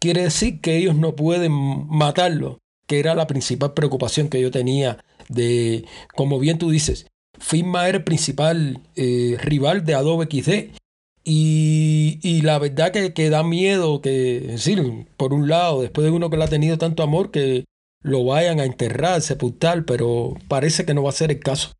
Quiere 0.00 0.22
decir 0.24 0.60
que 0.60 0.76
ellos 0.76 0.96
no 0.96 1.14
pueden 1.14 1.52
matarlo, 1.88 2.58
que 2.88 2.98
era 2.98 3.14
la 3.14 3.28
principal 3.28 3.74
preocupación 3.74 4.28
que 4.28 4.40
yo 4.40 4.50
tenía 4.50 5.04
de, 5.28 5.84
como 6.16 6.40
bien 6.40 6.58
tú 6.58 6.70
dices, 6.70 7.06
Figma 7.38 7.88
era 7.88 7.98
el 7.98 8.04
principal 8.04 8.80
eh, 8.96 9.36
rival 9.40 9.84
de 9.84 9.94
Adobe 9.94 10.26
XD. 10.26 10.76
Y, 11.24 12.42
la 12.42 12.58
verdad 12.58 12.90
que, 12.90 13.12
que, 13.12 13.30
da 13.30 13.42
miedo 13.42 14.00
que, 14.00 14.40
decir, 14.40 15.06
por 15.16 15.32
un 15.32 15.48
lado, 15.48 15.82
después 15.82 16.04
de 16.04 16.10
uno 16.10 16.30
que 16.30 16.36
le 16.36 16.44
ha 16.44 16.48
tenido 16.48 16.78
tanto 16.78 17.02
amor, 17.02 17.30
que 17.30 17.64
lo 18.02 18.24
vayan 18.24 18.58
a 18.58 18.64
enterrar, 18.64 19.20
sepultar, 19.20 19.84
pero 19.84 20.34
parece 20.48 20.84
que 20.84 20.94
no 20.94 21.02
va 21.02 21.10
a 21.10 21.12
ser 21.12 21.30
el 21.30 21.40
caso. 21.40 21.72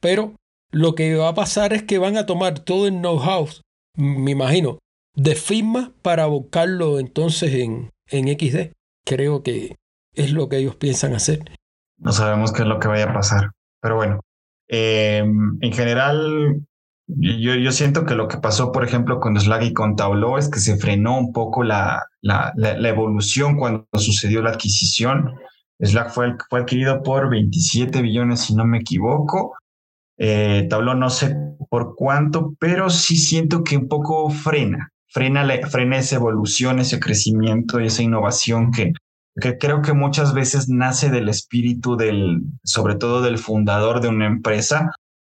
Pero 0.00 0.34
lo 0.72 0.94
que 0.94 1.14
va 1.14 1.28
a 1.28 1.34
pasar 1.34 1.72
es 1.72 1.82
que 1.82 1.98
van 1.98 2.16
a 2.16 2.26
tomar 2.26 2.60
todo 2.60 2.86
el 2.86 2.94
know-how, 2.94 3.48
me 3.96 4.32
imagino, 4.32 4.78
de 5.14 5.34
Figma 5.34 5.92
para 6.02 6.26
buscarlo 6.26 6.98
entonces 6.98 7.54
en, 7.54 7.90
en 8.08 8.28
XD. 8.28 8.72
Creo 9.04 9.42
que 9.42 9.76
es 10.14 10.32
lo 10.32 10.48
que 10.48 10.58
ellos 10.58 10.76
piensan 10.76 11.14
hacer. 11.14 11.40
No 11.98 12.12
sabemos 12.12 12.52
qué 12.52 12.62
es 12.62 12.68
lo 12.68 12.80
que 12.80 12.88
vaya 12.88 13.10
a 13.10 13.14
pasar, 13.14 13.50
pero 13.80 13.96
bueno, 13.96 14.20
eh, 14.68 15.18
en 15.18 15.72
general, 15.72 16.66
yo, 17.16 17.54
yo, 17.54 17.72
siento 17.72 18.04
que 18.04 18.14
lo 18.14 18.28
que 18.28 18.38
pasó, 18.38 18.72
por 18.72 18.84
ejemplo, 18.84 19.20
con 19.20 19.38
Slack 19.38 19.62
y 19.62 19.72
con 19.72 19.96
Tableau 19.96 20.36
es 20.38 20.48
que 20.48 20.60
se 20.60 20.76
frenó 20.76 21.18
un 21.18 21.32
poco 21.32 21.62
la, 21.62 22.04
la, 22.20 22.52
la, 22.56 22.88
evolución 22.88 23.56
cuando 23.56 23.86
sucedió 23.94 24.42
la 24.42 24.50
adquisición. 24.50 25.34
Slack 25.78 26.10
fue, 26.10 26.34
fue 26.48 26.60
adquirido 26.60 27.02
por 27.02 27.30
27 27.30 28.02
billones, 28.02 28.40
si 28.40 28.54
no 28.54 28.64
me 28.66 28.78
equivoco. 28.78 29.54
Eh, 30.18 30.68
no 30.70 31.10
sé 31.10 31.34
por 31.70 31.94
cuánto, 31.96 32.54
pero 32.58 32.90
sí 32.90 33.16
siento 33.16 33.64
que 33.64 33.78
un 33.78 33.88
poco 33.88 34.28
frena, 34.28 34.90
frena, 35.08 35.46
frena 35.68 35.98
esa 35.98 36.16
evolución, 36.16 36.78
ese 36.78 37.00
crecimiento 37.00 37.80
y 37.80 37.86
esa 37.86 38.02
innovación 38.02 38.70
que, 38.70 38.92
que 39.40 39.56
creo 39.56 39.80
que 39.80 39.94
muchas 39.94 40.34
veces 40.34 40.68
nace 40.68 41.08
del 41.08 41.30
espíritu 41.30 41.96
del, 41.96 42.42
sobre 42.64 42.96
todo 42.96 43.22
del 43.22 43.38
fundador 43.38 44.02
de 44.02 44.08
una 44.08 44.26
empresa 44.26 44.90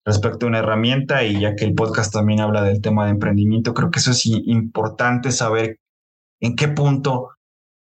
respecto 0.09 0.47
a 0.47 0.49
una 0.49 0.61
herramienta 0.61 1.23
y 1.23 1.39
ya 1.39 1.55
que 1.55 1.67
el 1.67 1.75
podcast 1.75 2.11
también 2.11 2.41
habla 2.41 2.63
del 2.63 2.81
tema 2.81 3.05
de 3.05 3.11
emprendimiento, 3.11 3.75
creo 3.75 3.91
que 3.91 3.99
eso 3.99 4.13
es 4.13 4.25
importante 4.25 5.33
saber 5.33 5.81
en 6.41 6.57
qué 6.57 6.69
punto 6.69 7.33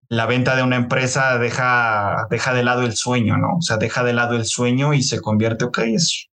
la 0.09 0.25
venta 0.25 0.57
de 0.57 0.63
una 0.63 0.77
empresa 0.77 1.37
deja, 1.37 2.27
deja 2.31 2.55
de 2.55 2.65
lado 2.65 2.85
el 2.85 2.97
sueño, 2.97 3.37
¿no? 3.37 3.59
O 3.59 3.61
sea, 3.61 3.77
deja 3.77 4.03
de 4.03 4.15
lado 4.15 4.35
el 4.35 4.47
sueño 4.47 4.95
y 4.95 5.03
se 5.03 5.21
convierte, 5.21 5.67
ok, 5.67 5.79
es, 5.81 6.29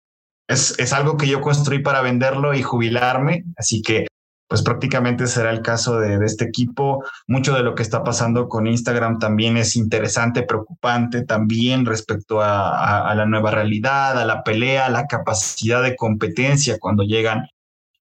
es, 0.48 0.78
es 0.78 0.94
algo 0.94 1.18
que 1.18 1.28
yo 1.28 1.42
construí 1.42 1.80
para 1.80 2.02
venderlo 2.02 2.54
y 2.54 2.62
jubilarme, 2.62 3.46
así 3.58 3.82
que 3.82 4.06
pues 4.52 4.64
prácticamente 4.64 5.28
será 5.28 5.50
el 5.50 5.62
caso 5.62 5.98
de, 5.98 6.26
este 6.26 6.44
equipo. 6.44 7.06
Mucho 7.26 7.54
de 7.54 7.64
lo 7.64 7.74
que 7.74 7.84
está 7.84 8.04
pasando 8.04 8.50
con 8.50 8.68
Instagram 8.68 9.18
también 9.18 9.56
es 9.56 9.78
interesante, 9.78 10.44
preocupante 10.44 11.24
también 11.24 11.86
respecto 11.86 12.42
a, 12.42 13.14
la 13.16 13.26
nueva 13.26 13.52
realidad, 13.52 14.20
a 14.20 14.26
la 14.26 14.44
pelea, 14.44 14.88
a 14.88 14.90
la 14.90 15.08
capacidad 15.08 15.82
de 15.82 15.96
competencia 15.96 16.80
cuando 16.80 17.04
llegan 17.04 17.48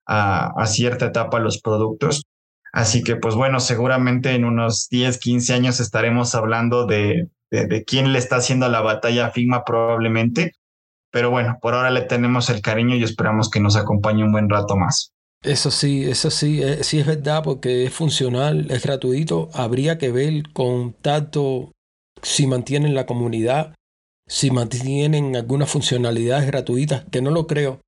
a, 0.07 0.67
cierta 0.67 1.07
etapa 1.07 1.39
los 1.39 1.61
productos. 1.61 2.25
Así 2.73 3.05
que, 3.05 3.15
pues 3.15 3.37
bueno, 3.37 3.61
seguramente 3.61 4.33
en 4.33 4.45
unos 4.45 4.89
10, 4.91 5.21
15 5.21 5.55
años 5.55 5.79
estaremos 5.79 6.35
hablando 6.35 6.85
de, 6.85 7.29
de 7.53 7.85
quién 7.85 8.13
le 8.13 8.19
está 8.19 8.35
haciendo 8.35 8.69
la 8.69 8.81
batalla 8.81 9.27
a 9.27 9.31
Figma 9.31 9.63
probablemente. 9.65 10.55
Pero 11.13 11.31
bueno, 11.31 11.59
por 11.63 11.75
ahora 11.75 11.91
le 11.91 12.01
tenemos 12.01 12.51
el 12.51 12.61
cariño 12.61 12.97
y 12.97 13.05
esperamos 13.05 13.51
que 13.51 13.61
nos 13.61 13.77
acompañe 13.77 14.25
un 14.25 14.33
buen 14.33 14.51
rato 14.51 14.77
más. 14.77 15.13
Eso 15.43 15.71
sí, 15.71 16.05
eso 16.05 16.31
sí, 16.31 16.63
eh, 16.63 16.85
sí 16.85 16.99
es 16.99 17.07
verdad 17.07 17.43
porque 17.43 17.85
es 17.85 17.95
funcional, 17.95 18.71
es 18.71 18.83
gratuito. 18.83 19.49
Habría 19.55 19.97
que 19.97 20.13
ver 20.13 20.53
con 20.53 20.93
tanto 20.93 21.73
si 22.23 22.47
mantienen 22.47 22.95
la 22.95 23.07
comunidad, 23.07 23.75
si 24.27 24.51
mantienen 24.51 25.37
algunas 25.37 25.71
funcionalidades 25.71 26.47
gratuitas, 26.47 27.07
que 27.11 27.23
no 27.23 27.31
lo 27.31 27.47
creo, 27.47 27.81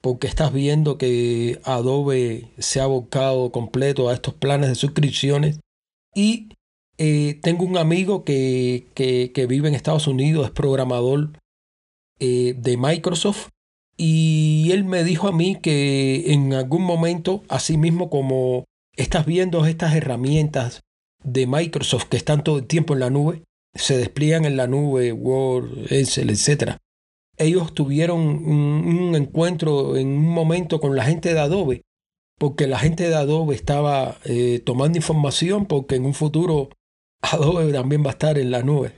porque 0.00 0.28
estás 0.28 0.52
viendo 0.52 0.98
que 0.98 1.60
Adobe 1.64 2.48
se 2.58 2.80
ha 2.80 2.84
abocado 2.84 3.50
completo 3.50 4.08
a 4.08 4.14
estos 4.14 4.34
planes 4.34 4.68
de 4.68 4.76
suscripciones. 4.76 5.58
Y 6.14 6.50
eh, 6.96 7.40
tengo 7.42 7.64
un 7.64 7.76
amigo 7.76 8.24
que, 8.24 8.86
que, 8.94 9.46
vive 9.46 9.68
en 9.68 9.74
Estados 9.74 10.06
Unidos, 10.06 10.46
es 10.46 10.52
programador 10.52 11.30
eh, 12.20 12.54
de 12.56 12.76
Microsoft 12.76 13.48
y 14.02 14.72
él 14.72 14.84
me 14.84 15.04
dijo 15.04 15.28
a 15.28 15.32
mí 15.32 15.56
que 15.60 16.32
en 16.32 16.54
algún 16.54 16.82
momento, 16.82 17.42
así 17.50 17.76
mismo 17.76 18.08
como 18.08 18.64
estás 18.96 19.26
viendo 19.26 19.66
estas 19.66 19.94
herramientas 19.94 20.80
de 21.22 21.46
Microsoft 21.46 22.04
que 22.08 22.16
están 22.16 22.42
todo 22.42 22.56
el 22.56 22.66
tiempo 22.66 22.94
en 22.94 23.00
la 23.00 23.10
nube, 23.10 23.42
se 23.74 23.98
despliegan 23.98 24.46
en 24.46 24.56
la 24.56 24.66
nube, 24.66 25.12
Word, 25.12 25.92
Excel, 25.92 26.30
etc. 26.30 26.78
Ellos 27.36 27.74
tuvieron 27.74 28.20
un, 28.20 29.14
encuentro 29.16 29.98
en 29.98 30.08
un 30.08 30.30
momento 30.30 30.80
con 30.80 30.96
la 30.96 31.04
gente 31.04 31.34
de 31.34 31.40
Adobe, 31.40 31.82
porque 32.38 32.66
la 32.66 32.78
gente 32.78 33.06
de 33.06 33.16
Adobe 33.16 33.54
estaba 33.54 34.16
eh, 34.24 34.62
tomando 34.64 34.96
información 34.96 35.66
porque 35.66 35.96
en 35.96 36.06
un 36.06 36.14
futuro 36.14 36.70
Adobe 37.20 37.70
también 37.70 38.02
va 38.02 38.08
a 38.08 38.12
estar 38.12 38.38
en 38.38 38.50
la 38.50 38.62
nube. 38.62 38.94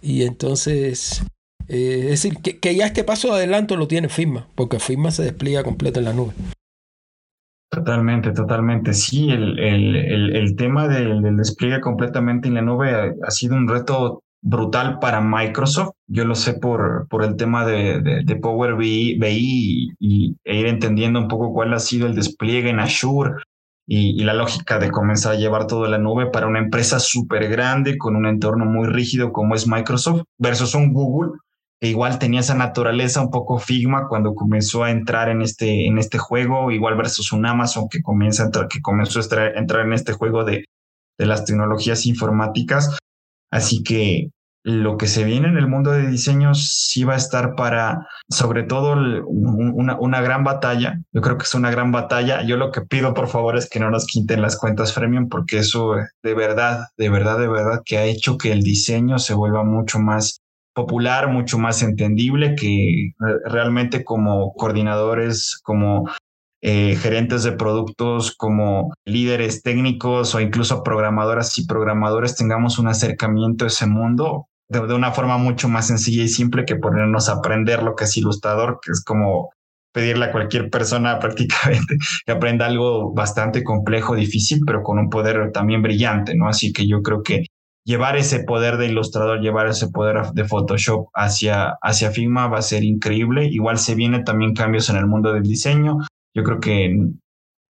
Y 0.00 0.22
entonces 0.22 1.22
eh, 1.72 2.10
es 2.10 2.22
decir, 2.22 2.38
que, 2.38 2.74
ya 2.74 2.86
este 2.86 3.04
paso 3.04 3.28
de 3.28 3.34
adelanto 3.34 3.76
lo 3.76 3.86
tiene 3.86 4.08
Firma, 4.08 4.48
porque 4.56 4.80
Firma 4.80 5.12
se 5.12 5.22
despliega 5.22 5.62
completo 5.62 6.00
en 6.00 6.04
la 6.04 6.12
nube. 6.12 6.32
Totalmente, 7.70 8.32
totalmente. 8.32 8.92
Sí, 8.92 9.30
el, 9.30 9.56
el, 9.60 10.34
el, 10.34 10.56
tema 10.56 10.88
del, 10.88 11.22
despliegue 11.36 11.80
completamente 11.80 12.48
en 12.48 12.54
la 12.54 12.62
nube 12.62 13.14
ha, 13.24 13.30
sido 13.30 13.54
un 13.54 13.68
reto 13.68 14.24
brutal 14.42 14.98
para 14.98 15.20
Microsoft. 15.20 15.92
Yo 16.08 16.24
lo 16.24 16.34
sé 16.34 16.54
por, 16.54 17.06
por 17.08 17.22
el 17.22 17.36
tema 17.36 17.64
de, 17.64 18.00
de, 18.24 18.36
Power 18.36 18.74
BI, 18.74 19.16
y, 20.00 20.36
e 20.42 20.56
ir 20.56 20.66
entendiendo 20.66 21.20
un 21.20 21.28
poco 21.28 21.52
cuál 21.52 21.72
ha 21.72 21.78
sido 21.78 22.08
el 22.08 22.16
despliegue 22.16 22.70
en 22.70 22.80
Azure 22.80 23.34
y, 23.86 24.24
la 24.24 24.34
lógica 24.34 24.80
de 24.80 24.90
comenzar 24.90 25.34
a 25.34 25.38
llevar 25.38 25.68
todo 25.68 25.84
en 25.84 25.92
la 25.92 25.98
nube 25.98 26.26
para 26.26 26.48
una 26.48 26.58
empresa 26.58 26.98
súper 26.98 27.48
grande 27.48 27.96
con 27.96 28.16
un 28.16 28.26
entorno 28.26 28.64
muy 28.64 28.88
rígido 28.88 29.32
como 29.32 29.54
es 29.54 29.68
Microsoft 29.68 30.22
versus 30.38 30.74
un 30.74 30.92
Google 30.92 31.38
igual 31.80 32.18
tenía 32.18 32.40
esa 32.40 32.54
naturaleza 32.54 33.22
un 33.22 33.30
poco 33.30 33.58
Figma 33.58 34.06
cuando 34.08 34.34
comenzó 34.34 34.84
a 34.84 34.90
entrar 34.90 35.28
en 35.28 35.42
este, 35.42 35.86
en 35.86 35.98
este 35.98 36.18
juego, 36.18 36.70
igual 36.70 36.96
versus 36.96 37.32
un 37.32 37.46
Amazon 37.46 37.88
que, 37.88 38.02
comienza 38.02 38.44
entrar, 38.44 38.68
que 38.68 38.82
comenzó 38.82 39.20
a 39.20 39.58
entrar 39.58 39.86
en 39.86 39.92
este 39.92 40.12
juego 40.12 40.44
de, 40.44 40.66
de 41.18 41.26
las 41.26 41.44
tecnologías 41.44 42.06
informáticas. 42.06 42.98
Así 43.50 43.82
que 43.82 44.30
lo 44.62 44.98
que 44.98 45.06
se 45.06 45.24
viene 45.24 45.48
en 45.48 45.56
el 45.56 45.68
mundo 45.68 45.90
de 45.90 46.06
diseño 46.06 46.54
sí 46.54 47.04
va 47.04 47.14
a 47.14 47.18
estar 47.18 47.54
para, 47.54 48.06
sobre 48.28 48.62
todo, 48.62 48.92
una, 49.26 49.98
una, 49.98 50.20
gran 50.20 50.44
batalla. 50.44 51.00
Yo 51.12 51.22
creo 51.22 51.38
que 51.38 51.44
es 51.44 51.54
una 51.54 51.70
gran 51.70 51.92
batalla. 51.92 52.42
Yo 52.42 52.58
lo 52.58 52.70
que 52.70 52.82
pido, 52.82 53.14
por 53.14 53.28
favor, 53.28 53.56
es 53.56 53.68
que 53.68 53.80
no 53.80 53.90
nos 53.90 54.06
quiten 54.06 54.42
las 54.42 54.58
cuentas 54.58 54.92
freemium, 54.92 55.28
porque 55.28 55.58
eso 55.58 55.94
de 56.22 56.34
verdad, 56.34 56.88
de 56.98 57.08
verdad, 57.08 57.38
de 57.38 57.48
verdad, 57.48 57.80
que 57.84 57.96
ha 57.96 58.04
hecho 58.04 58.36
que 58.36 58.52
el 58.52 58.62
diseño 58.62 59.18
se 59.18 59.32
vuelva 59.32 59.64
mucho 59.64 59.98
más 59.98 60.40
popular, 60.72 61.28
mucho 61.28 61.58
más 61.58 61.82
entendible, 61.82 62.54
que 62.54 63.12
realmente 63.44 64.04
como 64.04 64.52
coordinadores, 64.54 65.60
como 65.62 66.08
eh, 66.62 66.96
gerentes 66.96 67.42
de 67.42 67.52
productos, 67.52 68.34
como 68.36 68.92
líderes 69.04 69.62
técnicos 69.62 70.34
o 70.34 70.40
incluso 70.40 70.82
programadoras 70.82 71.58
y 71.58 71.66
programadores 71.66 72.36
tengamos 72.36 72.78
un 72.78 72.88
acercamiento 72.88 73.64
a 73.64 73.68
ese 73.68 73.86
mundo 73.86 74.46
de, 74.70 74.94
una 74.94 75.12
forma 75.12 75.36
mucho 75.36 75.68
más 75.68 75.88
sencilla 75.88 76.22
y 76.22 76.28
simple 76.28 76.64
que 76.64 76.76
ponernos 76.76 77.28
a 77.28 77.34
aprender 77.34 77.82
lo 77.82 77.96
que 77.96 78.04
es 78.04 78.16
ilustrador, 78.16 78.78
que 78.82 78.92
es 78.92 79.02
como 79.04 79.50
pedirle 79.92 80.26
a 80.26 80.32
cualquier 80.32 80.70
persona 80.70 81.18
prácticamente 81.20 81.96
que 82.24 82.32
aprenda 82.32 82.66
algo 82.66 83.12
bastante 83.12 83.64
complejo, 83.64 84.14
difícil, 84.14 84.60
pero 84.64 84.82
con 84.82 84.98
un 84.98 85.10
poder 85.10 85.50
también 85.52 85.82
brillante, 85.82 86.36
¿no? 86.36 86.48
Así 86.48 86.72
que 86.72 86.86
yo 86.86 87.02
creo 87.02 87.22
que 87.22 87.46
llevar 87.84 88.16
ese 88.16 88.44
poder 88.44 88.76
de 88.76 88.86
ilustrador, 88.86 89.40
llevar 89.40 89.68
ese 89.68 89.88
poder 89.88 90.32
de 90.32 90.44
Photoshop 90.44 91.08
hacia, 91.14 91.78
hacia 91.82 92.10
Figma 92.10 92.48
va 92.48 92.58
a 92.58 92.62
ser 92.62 92.84
increíble. 92.84 93.46
Igual 93.46 93.78
se 93.78 93.94
vienen 93.94 94.24
también 94.24 94.54
cambios 94.54 94.90
en 94.90 94.96
el 94.96 95.06
mundo 95.06 95.32
del 95.32 95.42
diseño. 95.42 95.98
Yo 96.34 96.42
creo 96.44 96.60
que 96.60 96.96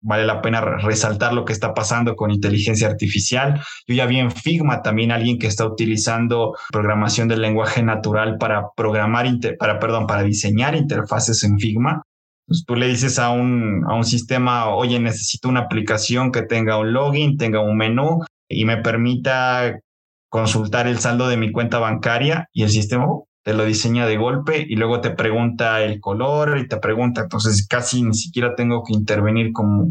vale 0.02 0.24
la 0.24 0.40
pena 0.40 0.60
resaltar 0.60 1.34
lo 1.34 1.44
que 1.44 1.52
está 1.52 1.74
pasando 1.74 2.16
con 2.16 2.30
inteligencia 2.30 2.88
artificial. 2.88 3.60
Yo 3.86 3.94
ya 3.94 4.06
vi 4.06 4.18
en 4.18 4.30
Figma 4.30 4.82
también 4.82 5.12
alguien 5.12 5.38
que 5.38 5.46
está 5.46 5.66
utilizando 5.66 6.56
programación 6.72 7.28
del 7.28 7.42
lenguaje 7.42 7.82
natural 7.82 8.38
para 8.38 8.70
programar, 8.74 9.26
para, 9.58 9.78
perdón, 9.78 10.06
para 10.06 10.22
diseñar 10.22 10.74
interfaces 10.74 11.44
en 11.44 11.58
Figma. 11.58 12.02
Pues 12.46 12.64
tú 12.66 12.74
le 12.74 12.88
dices 12.88 13.18
a 13.18 13.30
un, 13.30 13.84
a 13.88 13.94
un 13.94 14.04
sistema, 14.04 14.68
oye, 14.70 14.98
necesito 14.98 15.48
una 15.48 15.60
aplicación 15.60 16.32
que 16.32 16.42
tenga 16.42 16.78
un 16.78 16.92
login, 16.92 17.36
tenga 17.36 17.60
un 17.60 17.76
menú 17.76 18.24
y 18.48 18.64
me 18.64 18.78
permita 18.78 19.78
consultar 20.30 20.86
el 20.86 21.00
saldo 21.00 21.28
de 21.28 21.36
mi 21.36 21.52
cuenta 21.52 21.78
bancaria 21.78 22.48
y 22.52 22.62
el 22.62 22.70
sistema 22.70 23.04
oh, 23.06 23.28
te 23.42 23.52
lo 23.52 23.64
diseña 23.64 24.06
de 24.06 24.16
golpe 24.16 24.64
y 24.66 24.76
luego 24.76 25.00
te 25.00 25.10
pregunta 25.10 25.82
el 25.82 26.00
color 26.00 26.58
y 26.58 26.68
te 26.68 26.76
pregunta, 26.78 27.22
entonces 27.22 27.66
casi 27.66 28.02
ni 28.02 28.14
siquiera 28.14 28.54
tengo 28.54 28.84
que 28.84 28.94
intervenir 28.94 29.52
como, 29.52 29.90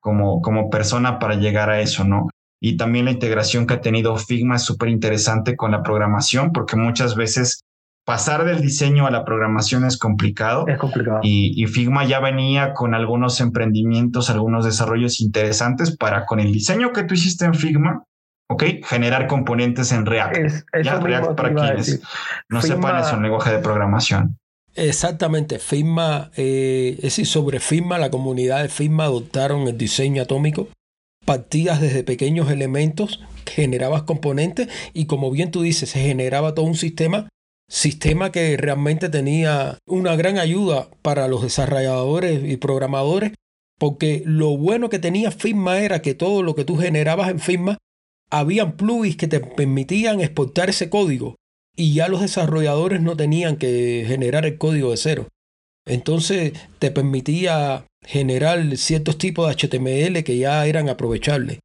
como, 0.00 0.40
como 0.40 0.70
persona 0.70 1.18
para 1.18 1.34
llegar 1.34 1.70
a 1.70 1.80
eso, 1.80 2.04
¿no? 2.04 2.28
Y 2.60 2.76
también 2.76 3.04
la 3.04 3.10
integración 3.10 3.66
que 3.66 3.74
ha 3.74 3.80
tenido 3.80 4.16
Figma 4.16 4.56
es 4.56 4.62
súper 4.62 4.88
interesante 4.88 5.54
con 5.54 5.72
la 5.72 5.82
programación 5.82 6.52
porque 6.52 6.76
muchas 6.76 7.14
veces 7.14 7.60
pasar 8.06 8.46
del 8.46 8.62
diseño 8.62 9.06
a 9.06 9.10
la 9.10 9.24
programación 9.24 9.84
es 9.84 9.98
complicado. 9.98 10.66
Es 10.66 10.78
complicado. 10.78 11.20
Y, 11.22 11.62
y, 11.62 11.66
Figma 11.66 12.04
ya 12.04 12.20
venía 12.20 12.72
con 12.72 12.94
algunos 12.94 13.40
emprendimientos, 13.40 14.30
algunos 14.30 14.64
desarrollos 14.64 15.20
interesantes 15.20 15.94
para 15.94 16.24
con 16.24 16.40
el 16.40 16.52
diseño 16.52 16.92
que 16.92 17.02
tú 17.02 17.14
hiciste 17.14 17.44
en 17.44 17.54
Figma, 17.54 18.04
¿ok? 18.48 18.64
Generar 18.84 19.26
componentes 19.26 19.92
en 19.92 20.06
React. 20.06 20.36
Es, 20.36 20.66
ya, 20.82 21.00
React 21.00 21.34
para 21.34 21.54
quienes 21.54 22.00
no 22.48 22.62
sepan 22.62 23.02
es 23.02 23.12
un 23.12 23.22
lenguaje 23.22 23.52
de 23.52 23.58
programación. 23.58 24.38
Exactamente, 24.76 25.60
Figma, 25.60 26.30
eh, 26.36 26.94
es 26.96 27.02
decir, 27.02 27.26
sobre 27.26 27.60
Figma, 27.60 27.98
la 27.98 28.10
comunidad 28.10 28.62
de 28.62 28.68
Figma 28.68 29.04
adoptaron 29.04 29.68
el 29.68 29.78
diseño 29.78 30.22
atómico, 30.22 30.68
partías 31.24 31.80
desde 31.80 32.02
pequeños 32.02 32.50
elementos, 32.50 33.22
generabas 33.46 34.02
componentes 34.02 34.68
y 34.92 35.06
como 35.06 35.30
bien 35.30 35.52
tú 35.52 35.62
dices, 35.62 35.90
se 35.90 36.00
generaba 36.00 36.54
todo 36.54 36.66
un 36.66 36.74
sistema 36.74 37.28
sistema 37.68 38.30
que 38.30 38.56
realmente 38.56 39.08
tenía 39.08 39.78
una 39.86 40.16
gran 40.16 40.38
ayuda 40.38 40.88
para 41.02 41.28
los 41.28 41.42
desarrolladores 41.42 42.42
y 42.44 42.56
programadores, 42.56 43.32
porque 43.78 44.22
lo 44.24 44.56
bueno 44.56 44.88
que 44.88 44.98
tenía 44.98 45.30
Figma 45.30 45.80
era 45.80 46.02
que 46.02 46.14
todo 46.14 46.42
lo 46.42 46.54
que 46.54 46.64
tú 46.64 46.76
generabas 46.76 47.30
en 47.30 47.40
Figma, 47.40 47.78
habían 48.38 48.76
plugins 48.76 49.16
que 49.16 49.28
te 49.28 49.38
permitían 49.38 50.20
exportar 50.20 50.68
ese 50.68 50.90
código 50.90 51.36
y 51.76 51.94
ya 51.94 52.08
los 52.08 52.20
desarrolladores 52.20 53.00
no 53.00 53.16
tenían 53.16 53.56
que 53.56 54.04
generar 54.06 54.44
el 54.44 54.58
código 54.58 54.90
de 54.90 54.96
cero. 54.96 55.28
Entonces 55.86 56.52
te 56.80 56.90
permitía 56.90 57.86
generar 58.04 58.76
ciertos 58.76 59.18
tipos 59.18 59.46
de 59.46 59.54
HTML 59.54 60.24
que 60.24 60.36
ya 60.36 60.66
eran 60.66 60.88
aprovechables. 60.88 61.60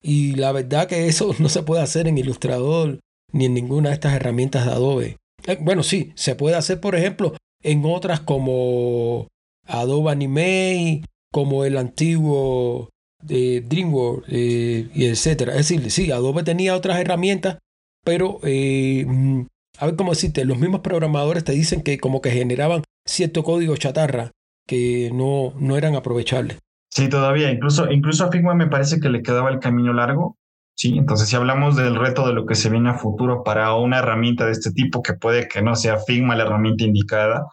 Y 0.00 0.36
la 0.36 0.52
verdad 0.52 0.86
que 0.86 1.08
eso 1.08 1.34
no 1.40 1.48
se 1.48 1.64
puede 1.64 1.82
hacer 1.82 2.06
en 2.06 2.18
Illustrator 2.18 3.00
ni 3.32 3.46
en 3.46 3.54
ninguna 3.54 3.88
de 3.88 3.94
estas 3.94 4.14
herramientas 4.14 4.66
de 4.66 4.72
Adobe. 4.72 5.16
Eh, 5.46 5.58
bueno, 5.60 5.82
sí, 5.82 6.12
se 6.14 6.36
puede 6.36 6.54
hacer, 6.54 6.80
por 6.80 6.94
ejemplo, 6.94 7.36
en 7.64 7.84
otras 7.84 8.20
como 8.20 9.26
Adobe 9.66 10.12
Animate, 10.12 11.02
como 11.32 11.64
el 11.64 11.78
antiguo 11.78 12.90
de 13.22 13.62
DreamWorks 13.66 14.28
eh, 14.28 14.88
y 14.94 15.06
etcétera. 15.06 15.52
Es 15.52 15.68
decir, 15.68 15.90
sí, 15.90 16.10
Adobe 16.10 16.42
tenía 16.42 16.76
otras 16.76 16.98
herramientas, 16.98 17.58
pero 18.04 18.40
eh, 18.42 19.04
mm, 19.06 19.42
a 19.78 19.86
ver 19.86 19.96
cómo 19.96 20.12
decirte, 20.12 20.44
los 20.44 20.58
mismos 20.58 20.80
programadores 20.80 21.44
te 21.44 21.52
dicen 21.52 21.82
que 21.82 21.98
como 21.98 22.20
que 22.20 22.30
generaban 22.30 22.82
cierto 23.06 23.42
código 23.42 23.76
chatarra 23.76 24.30
que 24.66 25.10
no, 25.12 25.54
no 25.58 25.76
eran 25.76 25.96
aprovechables. 25.96 26.58
Sí, 26.90 27.08
todavía, 27.08 27.50
incluso, 27.50 27.90
incluso 27.90 28.24
a 28.24 28.30
Figma 28.30 28.54
me 28.54 28.66
parece 28.66 29.00
que 29.00 29.08
le 29.08 29.22
quedaba 29.22 29.50
el 29.50 29.58
camino 29.58 29.92
largo 29.92 30.36
Sí, 30.74 30.96
entonces 30.96 31.28
si 31.28 31.36
hablamos 31.36 31.76
del 31.76 31.94
reto 31.94 32.26
de 32.26 32.32
lo 32.32 32.46
que 32.46 32.54
se 32.54 32.70
viene 32.70 32.90
a 32.90 32.94
futuro 32.94 33.44
para 33.44 33.74
una 33.74 33.98
herramienta 33.98 34.46
de 34.46 34.52
este 34.52 34.72
tipo 34.72 35.02
que 35.02 35.12
puede 35.14 35.48
que 35.48 35.62
no 35.62 35.76
sea 35.76 35.98
Figma 35.98 36.34
la 36.34 36.44
herramienta 36.44 36.84
indicada, 36.84 37.46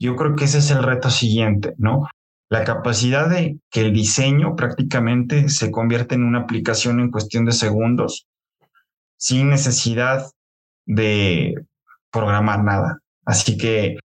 yo 0.00 0.16
creo 0.16 0.36
que 0.36 0.44
ese 0.44 0.58
es 0.58 0.70
el 0.70 0.82
reto 0.82 1.10
siguiente, 1.10 1.74
¿no? 1.78 2.06
La 2.52 2.64
capacidad 2.64 3.30
de 3.30 3.56
que 3.70 3.80
el 3.80 3.94
diseño 3.94 4.56
prácticamente 4.56 5.48
se 5.48 5.70
convierta 5.70 6.14
en 6.14 6.22
una 6.22 6.40
aplicación 6.40 7.00
en 7.00 7.10
cuestión 7.10 7.46
de 7.46 7.52
segundos 7.52 8.26
sin 9.16 9.48
necesidad 9.48 10.26
de 10.84 11.54
programar 12.10 12.62
nada. 12.62 12.98
Así 13.24 13.56
que 13.56 13.96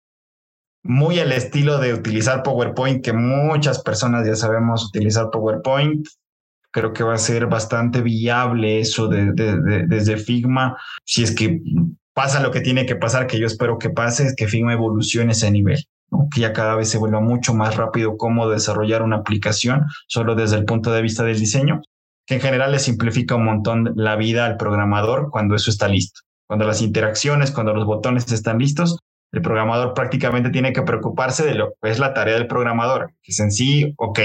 muy 0.82 1.20
al 1.20 1.34
estilo 1.34 1.78
de 1.80 1.94
utilizar 1.94 2.42
PowerPoint, 2.42 3.04
que 3.04 3.12
muchas 3.12 3.84
personas 3.84 4.26
ya 4.26 4.38
sabemos 4.38 4.86
utilizar 4.86 5.30
PowerPoint, 5.30 6.08
creo 6.72 6.94
que 6.94 7.04
va 7.04 7.16
a 7.16 7.18
ser 7.18 7.48
bastante 7.48 8.02
viable 8.02 8.80
eso 8.80 9.10
de, 9.10 9.34
desde 9.90 10.16
Figma, 10.16 10.78
si 11.04 11.24
es 11.24 11.36
que 11.36 11.60
pasa 12.14 12.40
lo 12.40 12.52
que 12.52 12.62
tiene 12.62 12.86
que 12.86 12.96
pasar, 12.96 13.28
que 13.28 13.40
yo 13.40 13.46
espero 13.46 13.78
que 13.78 13.90
pase, 13.90 14.26
es 14.26 14.36
que 14.38 14.48
Figma 14.48 14.72
evolucione 14.72 15.34
ese 15.34 15.52
nivel. 15.52 15.84
Que 16.34 16.42
ya 16.42 16.54
cada 16.54 16.76
vez 16.76 16.90
se 16.90 16.98
vuelva 16.98 17.20
mucho 17.20 17.54
más 17.54 17.76
rápido 17.76 18.18
cómo 18.18 18.50
desarrollar 18.50 19.02
una 19.02 19.18
aplicación, 19.18 19.86
solo 20.08 20.36
desde 20.36 20.58
el 20.58 20.66
punto 20.66 20.92
de 20.92 21.02
vista 21.02 21.24
del 21.24 21.40
diseño, 21.40 21.82
que 22.26 22.36
en 22.36 22.42
general 22.42 22.72
le 22.72 22.80
simplifica 22.80 23.36
un 23.36 23.46
montón 23.46 23.94
la 23.96 24.16
vida 24.16 24.46
al 24.46 24.58
programador 24.58 25.30
cuando 25.32 25.56
eso 25.56 25.70
está 25.70 25.88
listo. 25.88 26.22
Cuando 26.48 26.66
las 26.66 26.82
interacciones, 26.82 27.52
cuando 27.52 27.74
los 27.74 27.86
botones 27.86 28.32
están 28.32 28.60
listos, 28.60 29.00
el 29.32 29.42
programador 29.42 29.94
prácticamente 29.94 30.50
tiene 30.50 30.74
que 30.74 30.82
preocuparse 30.82 31.46
de 31.46 31.56
lo 31.56 31.74
que 31.82 31.90
es 31.90 32.00
la 32.00 32.14
tarea 32.14 32.36
del 32.36 32.48
programador, 32.48 33.14
que 33.22 33.32
es 33.32 33.40
en 33.40 33.52
sí, 33.52 33.94
ok, 33.98 34.20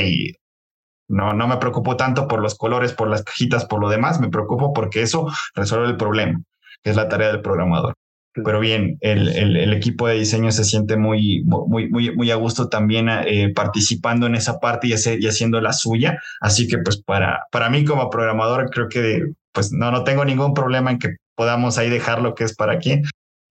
no, 1.09 1.33
no 1.33 1.49
me 1.49 1.59
preocupo 1.59 1.97
tanto 1.97 2.27
por 2.29 2.41
los 2.41 2.57
colores, 2.57 2.93
por 2.93 3.09
las 3.09 3.23
cajitas, 3.23 3.67
por 3.67 3.81
lo 3.81 3.89
demás, 3.89 4.21
me 4.21 4.31
preocupo 4.31 4.73
porque 4.73 5.03
eso 5.03 5.27
resuelve 5.55 5.89
el 5.89 5.97
problema, 5.97 6.41
que 6.83 6.91
es 6.91 6.97
la 6.97 7.09
tarea 7.09 7.29
del 7.29 7.43
programador. 7.43 7.95
Pero 8.35 8.61
bien, 8.61 8.97
el, 9.01 9.29
el, 9.29 9.73
equipo 9.75 10.09
de 10.09 10.15
diseño 10.15 10.51
se 10.53 10.65
siente 10.65 10.97
muy, 10.97 11.43
muy, 11.45 11.91
muy, 11.91 12.17
muy 12.17 12.31
a 12.31 12.37
gusto 12.37 12.71
también 12.71 13.09
eh, 13.11 13.53
participando 13.55 14.27
en 14.27 14.35
esa 14.35 14.59
parte 14.59 14.87
y, 14.87 14.93
y, 14.93 15.27
haciendo 15.27 15.61
la 15.61 15.75
suya. 15.75 16.19
Así 16.41 16.67
que 16.67 16.79
pues 16.79 16.97
para, 17.03 17.45
para 17.51 17.69
mí 17.69 17.85
como 17.85 18.09
programador 18.09 18.71
creo 18.71 18.89
que 18.89 19.33
pues 19.53 19.71
no, 19.73 19.91
no 19.91 20.03
tengo 20.05 20.25
ningún 20.25 20.55
problema 20.55 20.91
en 20.91 20.99
que 20.99 21.17
podamos 21.35 21.77
ahí 21.77 21.91
dejar 21.91 22.23
lo 22.23 22.35
que 22.35 22.45
es 22.45 22.57
para 22.57 22.73
aquí 22.73 23.03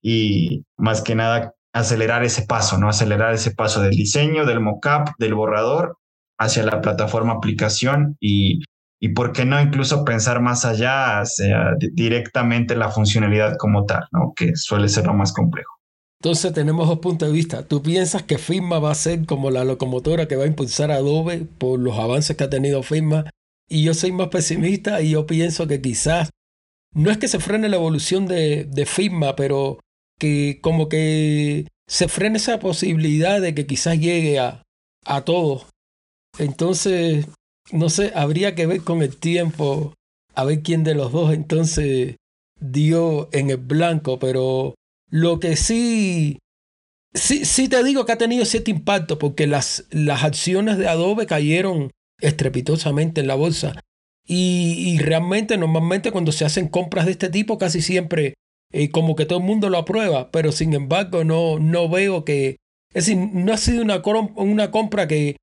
y 0.02 0.63
más 0.78 1.02
que 1.04 1.13
nada 1.13 1.54
acelerar 1.74 2.24
ese 2.24 2.44
paso, 2.44 2.78
¿no? 2.78 2.89
Acelerar 2.89 3.34
ese 3.34 3.52
paso 3.52 3.82
del 3.82 3.91
diseño, 3.91 4.46
del 4.46 4.62
mockup, 4.62 5.12
del 5.20 5.36
borrador 5.36 5.98
hacia 6.39 6.63
la 6.63 6.82
plataforma 6.82 7.34
aplicación 7.34 8.17
y, 8.20 8.62
y 9.01 9.09
por 9.09 9.33
qué 9.33 9.45
no 9.45 9.59
incluso 9.59 10.05
pensar 10.05 10.41
más 10.41 10.63
allá 10.63 11.19
hacia 11.19 11.75
directamente 11.93 12.75
la 12.75 12.91
funcionalidad 12.91 13.57
como 13.57 13.85
tal, 13.85 14.03
¿no? 14.11 14.33
que 14.35 14.55
suele 14.55 14.87
ser 14.89 15.07
lo 15.07 15.13
más 15.13 15.33
complejo. 15.33 15.71
Entonces 16.21 16.53
tenemos 16.53 16.87
dos 16.87 16.99
puntos 16.99 17.27
de 17.27 17.33
vista. 17.33 17.67
¿Tú 17.67 17.81
piensas 17.81 18.21
que 18.21 18.37
Figma 18.37 18.77
va 18.77 18.91
a 18.91 18.95
ser 18.95 19.25
como 19.25 19.49
la 19.49 19.65
locomotora 19.65 20.27
que 20.27 20.35
va 20.35 20.43
a 20.43 20.47
impulsar 20.47 20.91
Adobe 20.91 21.47
por 21.57 21.79
los 21.79 21.97
avances 21.97 22.37
que 22.37 22.43
ha 22.43 22.49
tenido 22.49 22.83
Figma? 22.83 23.25
Y 23.67 23.83
yo 23.83 23.95
soy 23.95 24.11
más 24.11 24.27
pesimista 24.27 25.01
y 25.01 25.11
yo 25.11 25.25
pienso 25.25 25.65
que 25.65 25.81
quizás 25.81 26.29
no 26.93 27.09
es 27.09 27.17
que 27.17 27.27
se 27.27 27.39
frene 27.39 27.69
la 27.69 27.77
evolución 27.77 28.27
de, 28.27 28.65
de 28.65 28.85
Figma, 28.85 29.35
pero 29.35 29.79
que 30.19 30.59
como 30.61 30.89
que 30.89 31.65
se 31.87 32.07
frene 32.07 32.37
esa 32.37 32.59
posibilidad 32.59 33.41
de 33.41 33.55
que 33.55 33.65
quizás 33.65 33.97
llegue 33.99 34.37
a, 34.39 34.61
a 35.05 35.21
todos 35.21 35.65
entonces, 36.37 37.27
no 37.71 37.89
sé, 37.89 38.12
habría 38.15 38.55
que 38.55 38.65
ver 38.65 38.81
con 38.81 39.01
el 39.01 39.15
tiempo, 39.17 39.93
a 40.36 40.45
ver 40.45 40.62
quién 40.62 40.84
de 40.84 40.95
los 40.95 41.12
dos 41.12 41.34
entonces 41.34 42.15
dio 42.60 43.29
en 43.31 43.49
el 43.49 43.57
blanco, 43.57 44.19
pero 44.19 44.75
lo 45.10 45.39
que 45.39 45.55
sí, 45.55 46.39
sí, 47.13 47.43
sí 47.45 47.67
te 47.67 47.84
digo 47.84 48.05
que 48.05 48.13
ha 48.13 48.17
tenido 48.17 48.45
cierto 48.45 48.71
impacto, 48.71 49.17
porque 49.17 49.47
las, 49.47 49.86
las 49.91 50.23
acciones 50.23 50.77
de 50.77 50.88
Adobe 50.88 51.25
cayeron 51.25 51.91
estrepitosamente 52.19 53.21
en 53.21 53.27
la 53.27 53.36
bolsa. 53.36 53.81
Y, 54.25 54.97
realmente, 54.99 55.57
normalmente 55.57 56.12
cuando 56.12 56.31
se 56.31 56.45
hacen 56.45 56.69
compras 56.69 57.05
de 57.05 57.12
este 57.12 57.29
tipo, 57.29 57.57
casi 57.57 57.81
siempre 57.81 58.36
eh, 58.71 58.89
como 58.89 59.15
que 59.15 59.25
todo 59.25 59.39
el 59.39 59.45
mundo 59.45 59.69
lo 59.69 59.77
aprueba, 59.77 60.31
pero 60.31 60.53
sin 60.53 60.73
embargo 60.73 61.23
no, 61.23 61.60
no 61.60 61.89
veo 61.89 62.23
que... 62.23 62.57
Es 62.93 63.05
decir, 63.05 63.17
no 63.17 63.51
ha 63.51 63.57
sido 63.57 63.81
una, 63.81 64.01
una 64.36 64.71
compra 64.71 65.07
que 65.07 65.38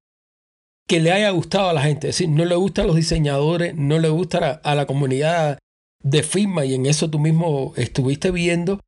que 0.88 1.00
le 1.00 1.12
haya 1.12 1.30
gustado 1.30 1.68
a 1.68 1.72
la 1.72 1.82
gente. 1.82 2.08
Es 2.08 2.16
decir, 2.16 2.30
no 2.30 2.44
le 2.44 2.56
gusta 2.56 2.82
a 2.82 2.86
los 2.86 2.96
diseñadores, 2.96 3.74
no 3.76 3.98
le 3.98 4.08
gusta 4.08 4.60
a, 4.64 4.74
la 4.74 4.86
comunidad 4.86 5.58
de 6.02 6.22
firma 6.22 6.64
y 6.64 6.74
en 6.74 6.86
eso 6.86 7.10
tú 7.10 7.18
mismo 7.18 7.74
estuviste 7.76 8.30
viendo 8.30 8.80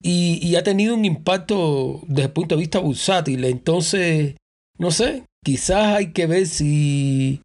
y, 0.00 0.54
ha 0.54 0.62
tenido 0.62 0.94
un 0.94 1.04
impacto 1.04 2.00
desde 2.06 2.26
el 2.28 2.32
punto 2.32 2.54
de 2.54 2.60
vista 2.60 2.78
bursátil. 2.78 3.44
Entonces, 3.44 4.36
no 4.78 4.92
sé, 4.92 5.24
quizás 5.44 5.96
hay 5.96 6.12
que 6.12 6.26
ver 6.26 6.46
si 6.46 7.42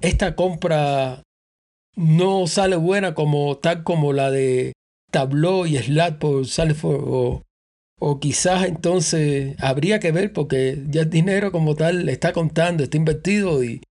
esta 0.00 0.34
compra 0.34 1.22
no 1.96 2.46
sale 2.46 2.76
buena 2.76 3.14
como 3.14 3.58
tal 3.58 3.84
como 3.84 4.14
la 4.14 4.30
de 4.30 4.72
Tableau 5.10 5.66
y 5.66 5.76
Slack 5.76 6.18
por 6.18 6.46
Salesforce 6.46 7.42
o 8.00 8.18
quizás 8.18 8.66
entonces 8.66 9.54
habría 9.60 10.00
que 10.00 10.10
ver, 10.10 10.32
porque 10.32 10.82
ya 10.88 11.02
el 11.02 11.10
dinero 11.10 11.52
como 11.52 11.76
tal 11.76 12.08
está 12.08 12.32
contando, 12.32 12.82
está 12.82 12.96
invertido 12.96 13.62
y, 13.62 13.82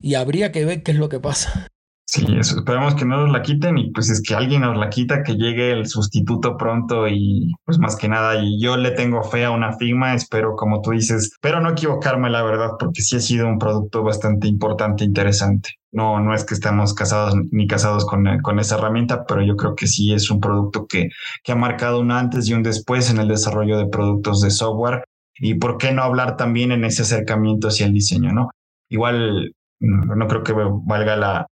y 0.00 0.14
habría 0.14 0.52
que 0.52 0.64
ver 0.64 0.82
qué 0.82 0.92
es 0.92 0.98
lo 0.98 1.08
que 1.08 1.18
pasa. 1.18 1.68
Sí, 2.06 2.26
eso, 2.38 2.58
esperemos 2.58 2.94
que 2.94 3.06
no 3.06 3.16
nos 3.22 3.32
la 3.32 3.42
quiten 3.42 3.78
y 3.78 3.90
pues 3.90 4.10
es 4.10 4.20
que 4.20 4.34
alguien 4.34 4.60
nos 4.60 4.76
la 4.76 4.90
quita, 4.90 5.22
que 5.22 5.36
llegue 5.36 5.72
el 5.72 5.86
sustituto 5.86 6.58
pronto 6.58 7.08
y 7.08 7.54
pues 7.64 7.78
más 7.78 7.96
que 7.96 8.08
nada, 8.08 8.36
y 8.40 8.60
yo 8.60 8.76
le 8.76 8.90
tengo 8.90 9.22
fe 9.24 9.46
a 9.46 9.50
una 9.50 9.72
Figma, 9.78 10.14
espero 10.14 10.54
como 10.54 10.82
tú 10.82 10.90
dices, 10.90 11.32
pero 11.40 11.60
no 11.60 11.70
equivocarme 11.70 12.28
la 12.28 12.42
verdad, 12.42 12.72
porque 12.78 13.00
sí 13.00 13.16
ha 13.16 13.20
sido 13.20 13.48
un 13.48 13.58
producto 13.58 14.02
bastante 14.02 14.46
importante, 14.46 15.02
interesante. 15.02 15.70
No, 15.94 16.18
no 16.18 16.34
es 16.34 16.44
que 16.44 16.54
estemos 16.54 16.92
casados 16.92 17.34
ni 17.52 17.68
casados 17.68 18.04
con, 18.04 18.26
con 18.42 18.58
esa 18.58 18.76
herramienta, 18.76 19.24
pero 19.26 19.42
yo 19.42 19.56
creo 19.56 19.76
que 19.76 19.86
sí 19.86 20.12
es 20.12 20.28
un 20.30 20.40
producto 20.40 20.86
que, 20.86 21.08
que 21.44 21.52
ha 21.52 21.56
marcado 21.56 22.00
un 22.00 22.10
antes 22.10 22.48
y 22.48 22.52
un 22.52 22.64
después 22.64 23.10
en 23.10 23.18
el 23.18 23.28
desarrollo 23.28 23.78
de 23.78 23.86
productos 23.86 24.40
de 24.40 24.50
software. 24.50 25.04
Y 25.36 25.54
por 25.54 25.78
qué 25.78 25.92
no 25.92 26.02
hablar 26.02 26.36
también 26.36 26.72
en 26.72 26.84
ese 26.84 27.02
acercamiento 27.02 27.68
hacia 27.68 27.86
el 27.86 27.92
diseño, 27.92 28.32
¿no? 28.32 28.50
Igual 28.88 29.54
no 29.80 30.28
creo 30.28 30.42
que 30.42 30.52
valga 30.52 31.16
la, 31.16 31.46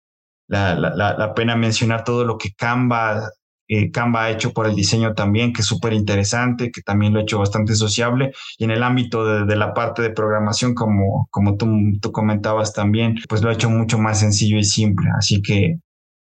la, 0.48 0.74
la, 0.74 1.14
la 1.16 1.35
pena 1.35 1.55
mencionar 1.55 2.05
todo 2.05 2.24
lo 2.24 2.38
que 2.38 2.53
Canva, 2.53 3.31
eh, 3.73 3.93
Canva 3.93 4.25
ha 4.25 4.31
hecho 4.31 4.53
por 4.53 4.67
el 4.67 4.75
diseño 4.75 5.15
también, 5.15 5.53
que 5.53 5.63
es 5.63 5.67
súper 5.69 5.93
interesante, 5.93 6.73
que 6.73 6.83
también 6.83 7.13
lo 7.13 7.21
ha 7.21 7.23
hecho 7.23 7.39
bastante 7.39 7.77
sociable. 7.77 8.33
Y 8.59 8.65
en 8.65 8.73
el 8.73 8.83
ámbito 8.83 9.47
de, 9.47 9.57
la 9.57 9.73
parte 9.75 10.03
de 10.03 10.11
programación, 10.11 10.75
como, 10.75 11.29
como 11.31 11.57
tú, 11.57 11.69
tú, 12.03 12.11
comentabas 12.11 12.73
también, 12.73 13.15
pues 13.29 13.43
lo 13.43 13.49
ha 13.49 13.53
hecho 13.53 13.71
mucho 13.71 13.97
más 13.97 14.19
sencillo 14.19 14.59
y 14.59 14.65
simple. 14.65 15.09
Así 15.17 15.41
que 15.41 15.79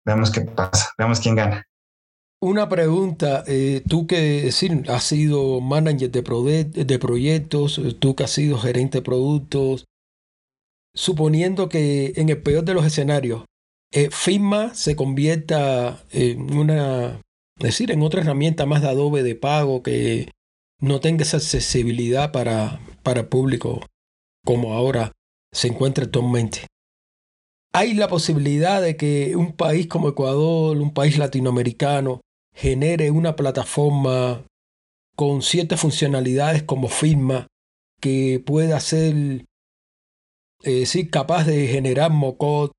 veamos 0.05 0.31
qué 0.31 0.41
pasa, 0.41 0.91
veamos 0.97 1.19
quién 1.19 1.35
gana. 1.35 1.65
Una 2.39 2.69
pregunta, 2.69 3.43
eh, 3.47 3.83
tú 3.85 4.07
que 4.07 4.43
decir, 4.43 4.85
has 4.87 5.03
sido 5.03 5.59
manager 5.59 6.11
de, 6.11 6.63
de 6.63 6.99
proyectos, 6.99 7.81
tú 7.99 8.15
que 8.15 8.23
has 8.23 8.31
sido 8.31 8.57
gerente 8.57 8.99
de 8.99 9.01
productos, 9.01 9.83
suponiendo 10.93 11.67
que 11.67 12.13
en 12.15 12.29
el 12.29 12.41
peor 12.41 12.63
de 12.63 12.75
los 12.75 12.85
escenarios, 12.85 13.43
eh, 13.91 14.09
Figma 14.11 14.73
se 14.73 14.95
convierta 14.95 16.03
en 16.11 16.57
una, 16.57 17.21
decir, 17.57 17.91
en 17.91 18.01
otra 18.01 18.21
herramienta 18.21 18.65
más 18.65 18.81
de 18.81 18.89
Adobe 18.89 19.23
de 19.23 19.35
pago 19.35 19.83
que 19.83 20.31
no 20.79 20.99
tenga 20.99 21.23
esa 21.23 21.37
accesibilidad 21.37 22.31
para, 22.31 22.79
para 23.03 23.21
el 23.21 23.27
público 23.27 23.81
como 24.45 24.73
ahora 24.73 25.11
se 25.51 25.67
encuentra 25.67 26.05
actualmente. 26.05 26.67
Hay 27.73 27.93
la 27.93 28.07
posibilidad 28.07 28.81
de 28.81 28.95
que 28.95 29.35
un 29.35 29.53
país 29.53 29.87
como 29.87 30.09
Ecuador, 30.09 30.77
un 30.77 30.93
país 30.93 31.17
latinoamericano, 31.17 32.21
genere 32.53 33.11
una 33.11 33.35
plataforma 33.35 34.45
con 35.15 35.41
ciertas 35.41 35.79
funcionalidades 35.79 36.63
como 36.63 36.87
Figma 36.87 37.47
que 37.99 38.41
pueda 38.45 38.79
ser 38.79 39.45
eh, 40.63 41.09
capaz 41.09 41.45
de 41.45 41.67
generar 41.67 42.11
mocot, 42.11 42.71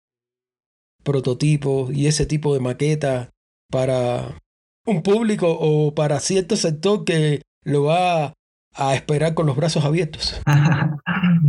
prototipos 1.02 1.92
y 1.94 2.06
ese 2.06 2.26
tipo 2.26 2.54
de 2.54 2.60
maqueta 2.60 3.30
para 3.70 4.38
un 4.86 5.02
público 5.02 5.48
o 5.48 5.94
para 5.94 6.20
cierto 6.20 6.56
sector 6.56 7.04
que 7.04 7.42
lo 7.64 7.84
va 7.84 8.32
a 8.74 8.94
esperar 8.94 9.34
con 9.34 9.46
los 9.46 9.56
brazos 9.56 9.84
abiertos? 9.84 10.40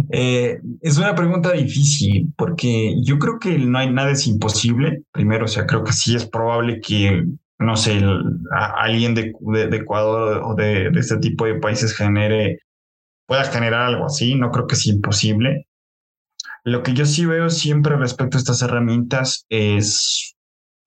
Eh, 0.10 0.62
es 0.82 0.98
una 0.98 1.14
pregunta 1.16 1.52
difícil 1.52 2.34
porque 2.38 2.96
yo 3.04 3.20
creo 3.20 3.40
que 3.40 3.58
no 3.60 3.78
hay 3.78 3.92
nada 3.92 4.12
es 4.12 4.26
imposible. 4.26 5.04
Primero, 5.12 5.46
o 5.46 5.48
sea, 5.50 5.66
creo 5.66 5.84
que 5.84 5.92
sí 5.92 6.16
es 6.16 6.26
probable 6.26 6.80
que, 6.80 7.26
no 7.60 7.76
sé, 7.76 8.02
alguien 8.78 9.16
de, 9.16 9.34
Ecuador 9.74 10.44
o 10.46 10.56
de, 10.56 10.92
de, 10.92 11.00
este 11.00 11.18
tipo 11.18 11.46
de 11.46 11.56
países 11.56 11.94
genere, 11.94 12.60
pueda 13.28 13.44
generar 13.44 13.82
algo 13.82 14.06
así. 14.06 14.36
No 14.36 14.50
creo 14.50 14.66
que 14.66 14.78
sea 14.78 14.94
imposible. 14.94 15.68
Lo 16.64 16.84
que 16.84 16.94
yo 16.94 17.06
sí 17.06 17.26
veo 17.26 17.50
siempre 17.50 17.98
respecto 17.98 18.38
a 18.38 18.40
estas 18.40 18.62
herramientas 18.62 19.46
es 19.50 20.37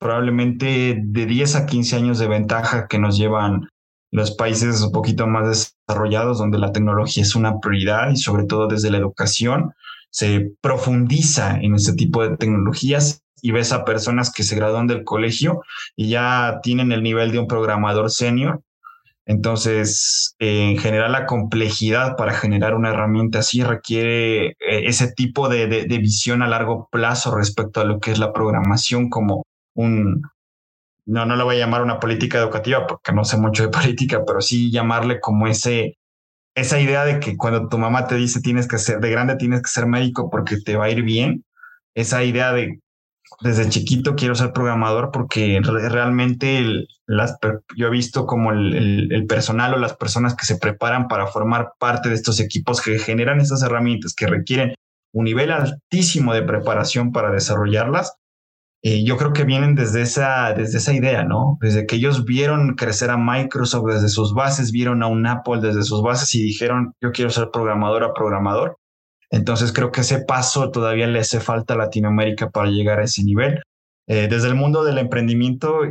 probablemente 0.00 0.98
de 1.00 1.26
10 1.26 1.56
a 1.56 1.66
15 1.66 1.96
años 1.96 2.18
de 2.18 2.26
ventaja 2.26 2.88
que 2.88 2.98
nos 2.98 3.16
llevan 3.16 3.68
los 4.10 4.32
países 4.32 4.82
un 4.82 4.92
poquito 4.92 5.26
más 5.26 5.74
desarrollados, 5.86 6.38
donde 6.38 6.58
la 6.58 6.72
tecnología 6.72 7.22
es 7.22 7.36
una 7.36 7.60
prioridad 7.60 8.10
y 8.10 8.16
sobre 8.16 8.44
todo 8.44 8.66
desde 8.66 8.90
la 8.90 8.98
educación 8.98 9.72
se 10.10 10.52
profundiza 10.60 11.56
en 11.60 11.74
este 11.74 11.92
tipo 11.92 12.26
de 12.26 12.36
tecnologías 12.36 13.22
y 13.42 13.52
ves 13.52 13.72
a 13.72 13.84
personas 13.84 14.32
que 14.32 14.42
se 14.42 14.56
gradúan 14.56 14.86
del 14.86 15.04
colegio 15.04 15.62
y 15.96 16.08
ya 16.08 16.60
tienen 16.62 16.92
el 16.92 17.02
nivel 17.02 17.30
de 17.30 17.38
un 17.38 17.46
programador 17.46 18.10
senior. 18.10 18.62
Entonces, 19.26 20.34
en 20.40 20.76
general, 20.78 21.12
la 21.12 21.26
complejidad 21.26 22.16
para 22.16 22.32
generar 22.32 22.74
una 22.74 22.90
herramienta 22.90 23.38
así 23.38 23.62
requiere 23.62 24.48
eh, 24.48 24.54
ese 24.58 25.12
tipo 25.12 25.48
de, 25.48 25.86
visión 26.00 26.42
a 26.42 26.48
largo 26.48 26.88
plazo 26.90 27.36
respecto 27.36 27.80
a 27.80 27.84
lo 27.84 28.00
que 28.00 28.10
es 28.10 28.18
la 28.18 28.32
programación 28.32 29.08
como 29.08 29.44
no, 29.88 31.26
no 31.26 31.36
lo 31.36 31.44
voy 31.44 31.56
a 31.56 31.60
llamar 31.60 31.82
una 31.82 32.00
política 32.00 32.38
educativa 32.38 32.86
porque 32.86 33.12
no 33.12 33.24
sé 33.24 33.36
mucho 33.36 33.64
de 33.64 33.68
política, 33.78 34.24
pero 34.26 34.40
sí 34.40 34.70
llamarle 34.70 35.20
como 35.20 35.46
ese, 35.46 35.98
esa 36.54 36.80
idea 36.80 37.04
de 37.04 37.20
que 37.20 37.36
cuando 37.36 37.68
tu 37.68 37.78
mamá 37.78 38.06
te 38.06 38.16
dice 38.16 38.40
tienes 38.40 38.68
que 38.68 38.78
ser, 38.78 39.00
de 39.00 39.10
grande 39.10 39.36
tienes 39.36 39.62
que 39.62 39.70
ser 39.70 39.86
médico 39.86 40.30
porque 40.30 40.56
te 40.58 40.76
va 40.76 40.86
a 40.86 40.90
ir 40.90 41.02
bien, 41.02 41.44
esa 41.94 42.22
idea 42.24 42.52
de 42.52 42.80
desde 43.40 43.68
chiquito 43.68 44.16
quiero 44.16 44.34
ser 44.34 44.52
programador 44.52 45.10
porque 45.12 45.60
realmente 45.62 46.86
las, 47.06 47.38
yo 47.76 47.86
he 47.86 47.90
visto 47.90 48.26
como 48.26 48.52
el, 48.52 49.24
personal 49.28 49.74
o 49.74 49.78
las 49.78 49.96
personas 49.96 50.34
que 50.34 50.46
se 50.46 50.56
preparan 50.56 51.08
para 51.08 51.26
formar 51.26 51.72
parte 51.78 52.08
de 52.08 52.16
estos 52.16 52.40
equipos 52.40 52.80
que 52.80 52.98
generan 52.98 53.40
estas 53.40 53.62
herramientas 53.62 54.14
que 54.14 54.26
requieren 54.26 54.74
un 55.12 55.24
nivel 55.24 55.52
altísimo 55.52 56.34
de 56.34 56.42
preparación 56.42 57.12
para 57.12 57.30
desarrollarlas. 57.30 58.14
Eh, 58.82 59.04
yo 59.04 59.18
creo 59.18 59.32
que 59.34 59.44
vienen 59.44 59.74
desde 59.74 60.00
esa, 60.00 60.54
desde 60.54 60.78
esa 60.78 60.94
idea, 60.94 61.22
¿no? 61.22 61.58
Desde 61.60 61.86
que 61.86 61.96
ellos 61.96 62.24
vieron 62.24 62.76
crecer 62.76 63.10
a 63.10 63.18
Microsoft 63.18 63.86
desde 63.92 64.08
sus 64.08 64.32
bases, 64.32 64.72
vieron 64.72 65.02
a 65.02 65.06
un 65.06 65.26
Apple 65.26 65.60
desde 65.60 65.82
sus 65.82 66.02
bases 66.02 66.34
y 66.34 66.42
dijeron, 66.42 66.94
yo 67.00 67.12
quiero 67.12 67.30
ser 67.30 67.50
programador 67.52 68.04
a 68.04 68.14
programador. 68.14 68.78
Entonces 69.30 69.72
creo 69.72 69.92
que 69.92 70.00
ese 70.00 70.24
paso 70.24 70.70
todavía 70.70 71.06
le 71.06 71.20
hace 71.20 71.40
falta 71.40 71.74
a 71.74 71.76
Latinoamérica 71.76 72.50
para 72.50 72.70
llegar 72.70 73.00
a 73.00 73.04
ese 73.04 73.22
nivel. 73.22 73.60
Eh, 74.08 74.28
desde 74.28 74.48
el 74.48 74.54
mundo 74.54 74.82
del 74.82 74.98
emprendimiento 74.98 75.82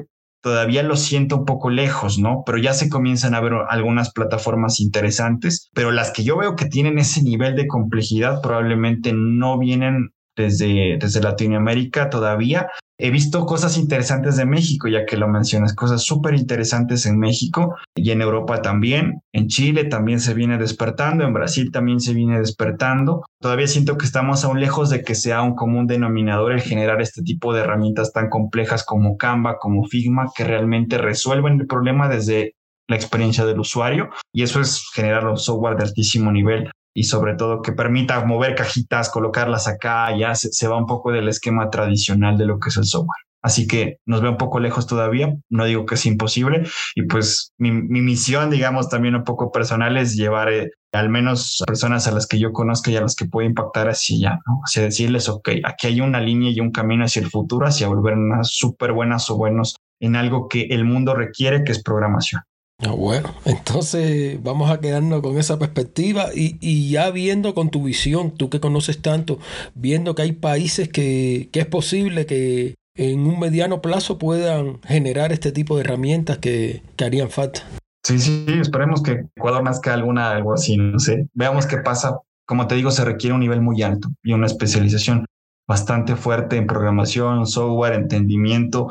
todavía 0.42 0.84
lo 0.84 0.96
siento 0.96 1.38
un 1.38 1.46
poco 1.46 1.70
lejos, 1.70 2.18
¿no? 2.18 2.44
Pero 2.46 2.58
ya 2.58 2.74
se 2.74 2.90
comienzan 2.90 3.36
a 3.36 3.42
ver 3.42 3.54
algunas 3.70 4.12
plataformas 4.12 4.80
interesantes, 4.80 5.70
pero 5.74 5.92
las 5.92 6.12
que 6.12 6.24
yo 6.24 6.38
veo 6.38 6.56
que 6.56 6.66
tienen 6.66 6.98
ese 6.98 7.22
nivel 7.22 7.56
de 7.56 7.68
complejidad 7.68 8.42
probablemente 8.42 9.14
no 9.14 9.58
vienen 9.58 10.12
desde, 10.48 11.22
Latinoamérica 11.22 12.10
todavía 12.10 12.68
He 13.02 13.12
visto 13.12 13.46
cosas 13.46 13.78
interesantes 13.78 14.36
de 14.36 14.46
México, 14.46 14.90
ya 14.90 15.06
que 15.06 15.16
lo 15.16 15.30
mencionas, 15.30 15.74
cosas 15.74 16.04
súper 16.04 16.34
interesantes 16.34 17.06
en 17.06 17.18
México 17.18 17.78
y 17.96 18.12
en 18.12 18.22
Europa 18.22 18.62
también. 18.62 19.22
En 19.32 19.48
Chile 19.48 19.86
también 19.86 20.20
se 20.20 20.34
viene 20.34 20.58
despertando, 20.58 21.24
en 21.24 21.32
Brasil 21.34 21.72
también 21.72 22.02
se 22.02 22.14
viene 22.14 22.38
despertando. 22.40 23.24
Todavía 23.40 23.68
siento 23.68 23.98
que 23.98 24.06
estamos 24.06 24.44
aún 24.44 24.60
lejos 24.60 24.90
de 24.90 25.02
que 25.02 25.16
sea 25.16 25.42
un 25.44 25.56
común 25.56 25.88
denominador 25.88 26.52
el 26.52 26.60
generar 26.60 27.02
este 27.02 27.22
tipo 27.22 27.54
de 27.54 27.62
herramientas 27.62 28.12
tan 28.12 28.28
complejas 28.28 28.84
como 28.84 29.16
Canva, 29.16 29.60
como 29.60 29.88
Figma, 29.88 30.28
que 30.36 30.44
realmente 30.44 30.98
resuelven 30.98 31.62
el 31.62 31.68
problema 31.68 32.10
desde 32.10 32.56
la 32.90 32.98
experiencia 32.98 33.46
del 33.46 33.60
usuario 33.60 34.10
y 34.34 34.44
eso 34.44 34.60
es 34.60 34.84
generar 34.94 35.26
un 35.26 35.38
software 35.38 35.78
de 35.78 35.84
altísimo 35.84 36.32
nivel 36.34 36.70
y 37.00 37.04
sobre 37.04 37.36
todo 37.36 37.62
que 37.62 37.72
permita 37.72 38.26
mover 38.26 38.56
cajitas, 38.56 39.10
colocarlas 39.10 39.70
acá, 39.70 40.14
ya 40.18 40.36
se, 40.36 40.68
va 40.68 40.76
un 40.76 40.86
poco 40.86 41.14
del 41.14 41.30
esquema 41.30 41.70
tradicional 41.70 42.38
de 42.38 42.46
lo 42.46 42.60
que 42.60 42.68
es 42.68 42.76
el 42.76 42.84
software. 42.84 43.24
Así 43.42 43.68
que 43.68 44.00
nos 44.06 44.22
ve 44.22 44.28
un 44.28 44.36
poco 44.36 44.60
lejos 44.60 44.86
todavía, 44.86 45.34
no 45.50 45.64
digo 45.64 45.86
que 45.86 45.96
es 45.96 46.06
imposible 46.06 46.68
y 46.96 47.04
pues 47.04 47.54
mi, 47.58 47.72
misión, 47.72 48.50
digamos, 48.50 48.90
también 48.90 49.16
un 49.16 49.24
poco 49.24 49.50
personal 49.50 49.96
es 49.96 50.18
llevar 50.18 50.52
eh, 50.52 50.72
al 50.92 51.08
menos 51.08 51.64
personas 51.66 52.06
a 52.06 52.12
las 52.12 52.28
que 52.28 52.38
yo 52.38 52.52
conozca 52.52 52.92
y 52.92 52.98
a 52.98 53.02
las 53.02 53.16
que 53.16 53.28
puedo 53.28 53.48
impactar 53.48 53.88
hacia 53.88 54.18
allá, 54.18 54.40
¿no? 54.46 54.60
Decirles, 54.76 55.30
ok, 55.30 55.52
aquí 55.64 55.88
hay 55.88 56.02
una 56.02 56.20
línea 56.20 56.52
y 56.52 56.60
un 56.60 56.72
camino 56.72 57.06
hacia 57.06 57.22
el 57.22 57.30
futuro, 57.30 57.66
hacia 57.66 57.88
volver 57.88 58.16
unas 58.16 58.50
súper 58.50 58.92
buenas 58.92 59.30
o 59.30 59.38
buenos 59.38 59.78
en 60.02 60.18
algo 60.18 60.50
que 60.50 60.64
el 60.64 60.84
mundo 60.84 61.16
requiere, 61.16 61.64
que 61.64 61.72
es 61.72 61.82
programación. 61.82 62.42
Ah, 62.82 62.92
bueno, 62.92 63.34
entonces 63.46 64.42
vamos 64.42 64.72
a 64.72 64.80
quedarnos 64.80 65.22
con 65.22 65.38
esa 65.38 65.60
perspectiva 65.60 66.28
y, 66.34 66.90
ya 66.90 67.12
viendo 67.12 67.54
con 67.54 67.70
tu 67.70 67.84
visión, 67.84 68.32
tú 68.32 68.50
que 68.50 68.60
conoces 68.60 69.02
tanto, 69.02 69.40
viendo 69.76 70.16
que 70.16 70.22
hay 70.22 70.32
países 70.32 70.88
que, 70.90 71.50
es 71.52 71.66
posible 71.66 72.26
que 72.26 72.76
en 72.96 73.22
un 73.22 73.40
mediano 73.40 73.82
plazo 73.82 74.18
puedan 74.18 74.82
generar 74.84 75.32
este 75.34 75.52
tipo 75.52 75.76
de 75.76 75.84
herramientas 75.84 76.38
que, 76.38 76.82
harían 77.04 77.30
falta. 77.30 77.62
Sí, 78.06 78.18
sí, 78.18 78.46
esperemos 78.60 79.04
que 79.04 79.26
Ecuador 79.36 79.62
nazca 79.62 79.94
alguna, 79.94 80.32
algo 80.32 80.54
así, 80.54 80.78
no 80.78 81.00
sé. 81.00 81.28
Veamos 81.34 81.66
qué 81.66 81.78
pasa. 81.78 82.18
Como 82.48 82.66
te 82.66 82.76
digo, 82.76 82.92
se 82.92 83.06
requiere 83.06 83.34
un 83.34 83.42
nivel 83.42 83.62
muy 83.62 83.84
alto 83.84 84.10
y 84.24 84.32
una 84.32 84.48
especialización 84.48 85.26
bastante 85.68 86.16
fuerte 86.16 86.56
en 86.56 86.66
programación, 86.66 87.46
software, 87.46 87.94
entendimiento 87.94 88.90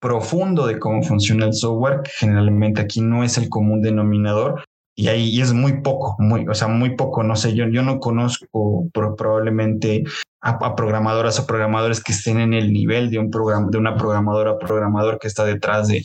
profundo 0.00 0.66
de 0.66 0.78
cómo 0.78 1.02
funciona 1.02 1.46
el 1.46 1.54
software, 1.54 2.02
que 2.02 2.10
generalmente 2.18 2.80
aquí 2.80 3.00
no 3.00 3.24
es 3.24 3.38
el 3.38 3.48
común 3.48 3.82
denominador. 3.82 4.64
y 4.96 5.06
ahí 5.08 5.40
es 5.40 5.52
muy 5.52 5.80
poco, 5.80 6.16
muy, 6.18 6.46
o 6.48 6.54
sea, 6.54 6.66
muy 6.66 6.96
poco, 6.96 7.22
no 7.22 7.36
sé, 7.36 7.54
yo, 7.54 7.68
yo 7.68 7.82
no 7.84 8.00
conozco 8.00 8.88
probablemente 8.92 10.02
a, 10.40 10.74
programadoras 10.74 11.38
o 11.38 11.46
programadores 11.46 12.02
que 12.02 12.12
estén 12.12 12.40
en 12.40 12.52
el 12.52 12.72
nivel 12.72 13.08
de 13.10 13.18
un 13.20 13.30
programa, 13.30 13.68
de 13.70 13.78
una 13.78 13.96
programadora 13.96 14.58
programador 14.58 15.20
que 15.20 15.28
está 15.28 15.44
detrás 15.44 15.86
de, 15.86 16.04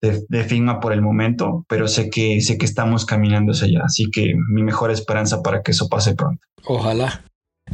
de, 0.00 0.44
Figma 0.44 0.78
por 0.80 0.92
el 0.92 1.02
momento, 1.02 1.64
pero 1.68 1.88
sé 1.88 2.10
que, 2.10 2.40
sé 2.40 2.58
que 2.58 2.66
estamos 2.66 3.04
caminando 3.04 3.52
hacia 3.52 3.66
allá, 3.66 3.80
así 3.84 4.10
que 4.10 4.34
mi 4.48 4.62
mejor 4.62 4.90
esperanza 4.90 5.42
para 5.42 5.62
que 5.62 5.72
eso 5.72 5.88
pase 5.88 6.14
pronto. 6.14 6.40
Ojalá. 6.64 7.24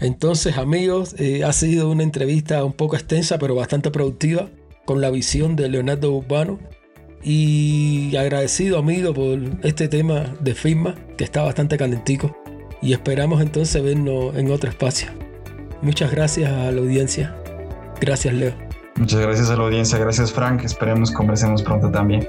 Entonces, 0.00 0.58
amigos, 0.58 1.14
eh, 1.18 1.44
ha 1.44 1.52
sido 1.52 1.90
una 1.90 2.02
entrevista 2.02 2.64
un 2.64 2.72
poco 2.72 2.96
extensa, 2.96 3.38
pero 3.38 3.54
bastante 3.54 3.90
productiva, 3.90 4.48
con 4.84 5.00
la 5.00 5.10
visión 5.10 5.56
de 5.56 5.68
Leonardo 5.68 6.12
Urbano 6.12 6.58
y 7.22 8.14
agradecido, 8.16 8.78
amigo, 8.78 9.14
por 9.14 9.38
este 9.62 9.88
tema 9.88 10.34
de 10.40 10.54
firma 10.54 10.94
que 11.16 11.24
está 11.24 11.42
bastante 11.42 11.76
calentico. 11.78 12.36
Y 12.82 12.92
esperamos 12.92 13.40
entonces 13.40 13.82
vernos 13.82 14.36
en 14.36 14.50
otro 14.50 14.68
espacio. 14.68 15.08
Muchas 15.80 16.10
gracias 16.10 16.52
a 16.52 16.70
la 16.70 16.80
audiencia. 16.80 17.34
Gracias, 18.00 18.34
Leo. 18.34 18.52
Muchas 18.96 19.20
gracias 19.20 19.50
a 19.50 19.56
la 19.56 19.64
audiencia. 19.64 19.98
Gracias, 19.98 20.30
Frank. 20.32 20.62
Esperemos 20.64 21.10
conversemos 21.10 21.62
pronto 21.62 21.90
también. 21.90 22.28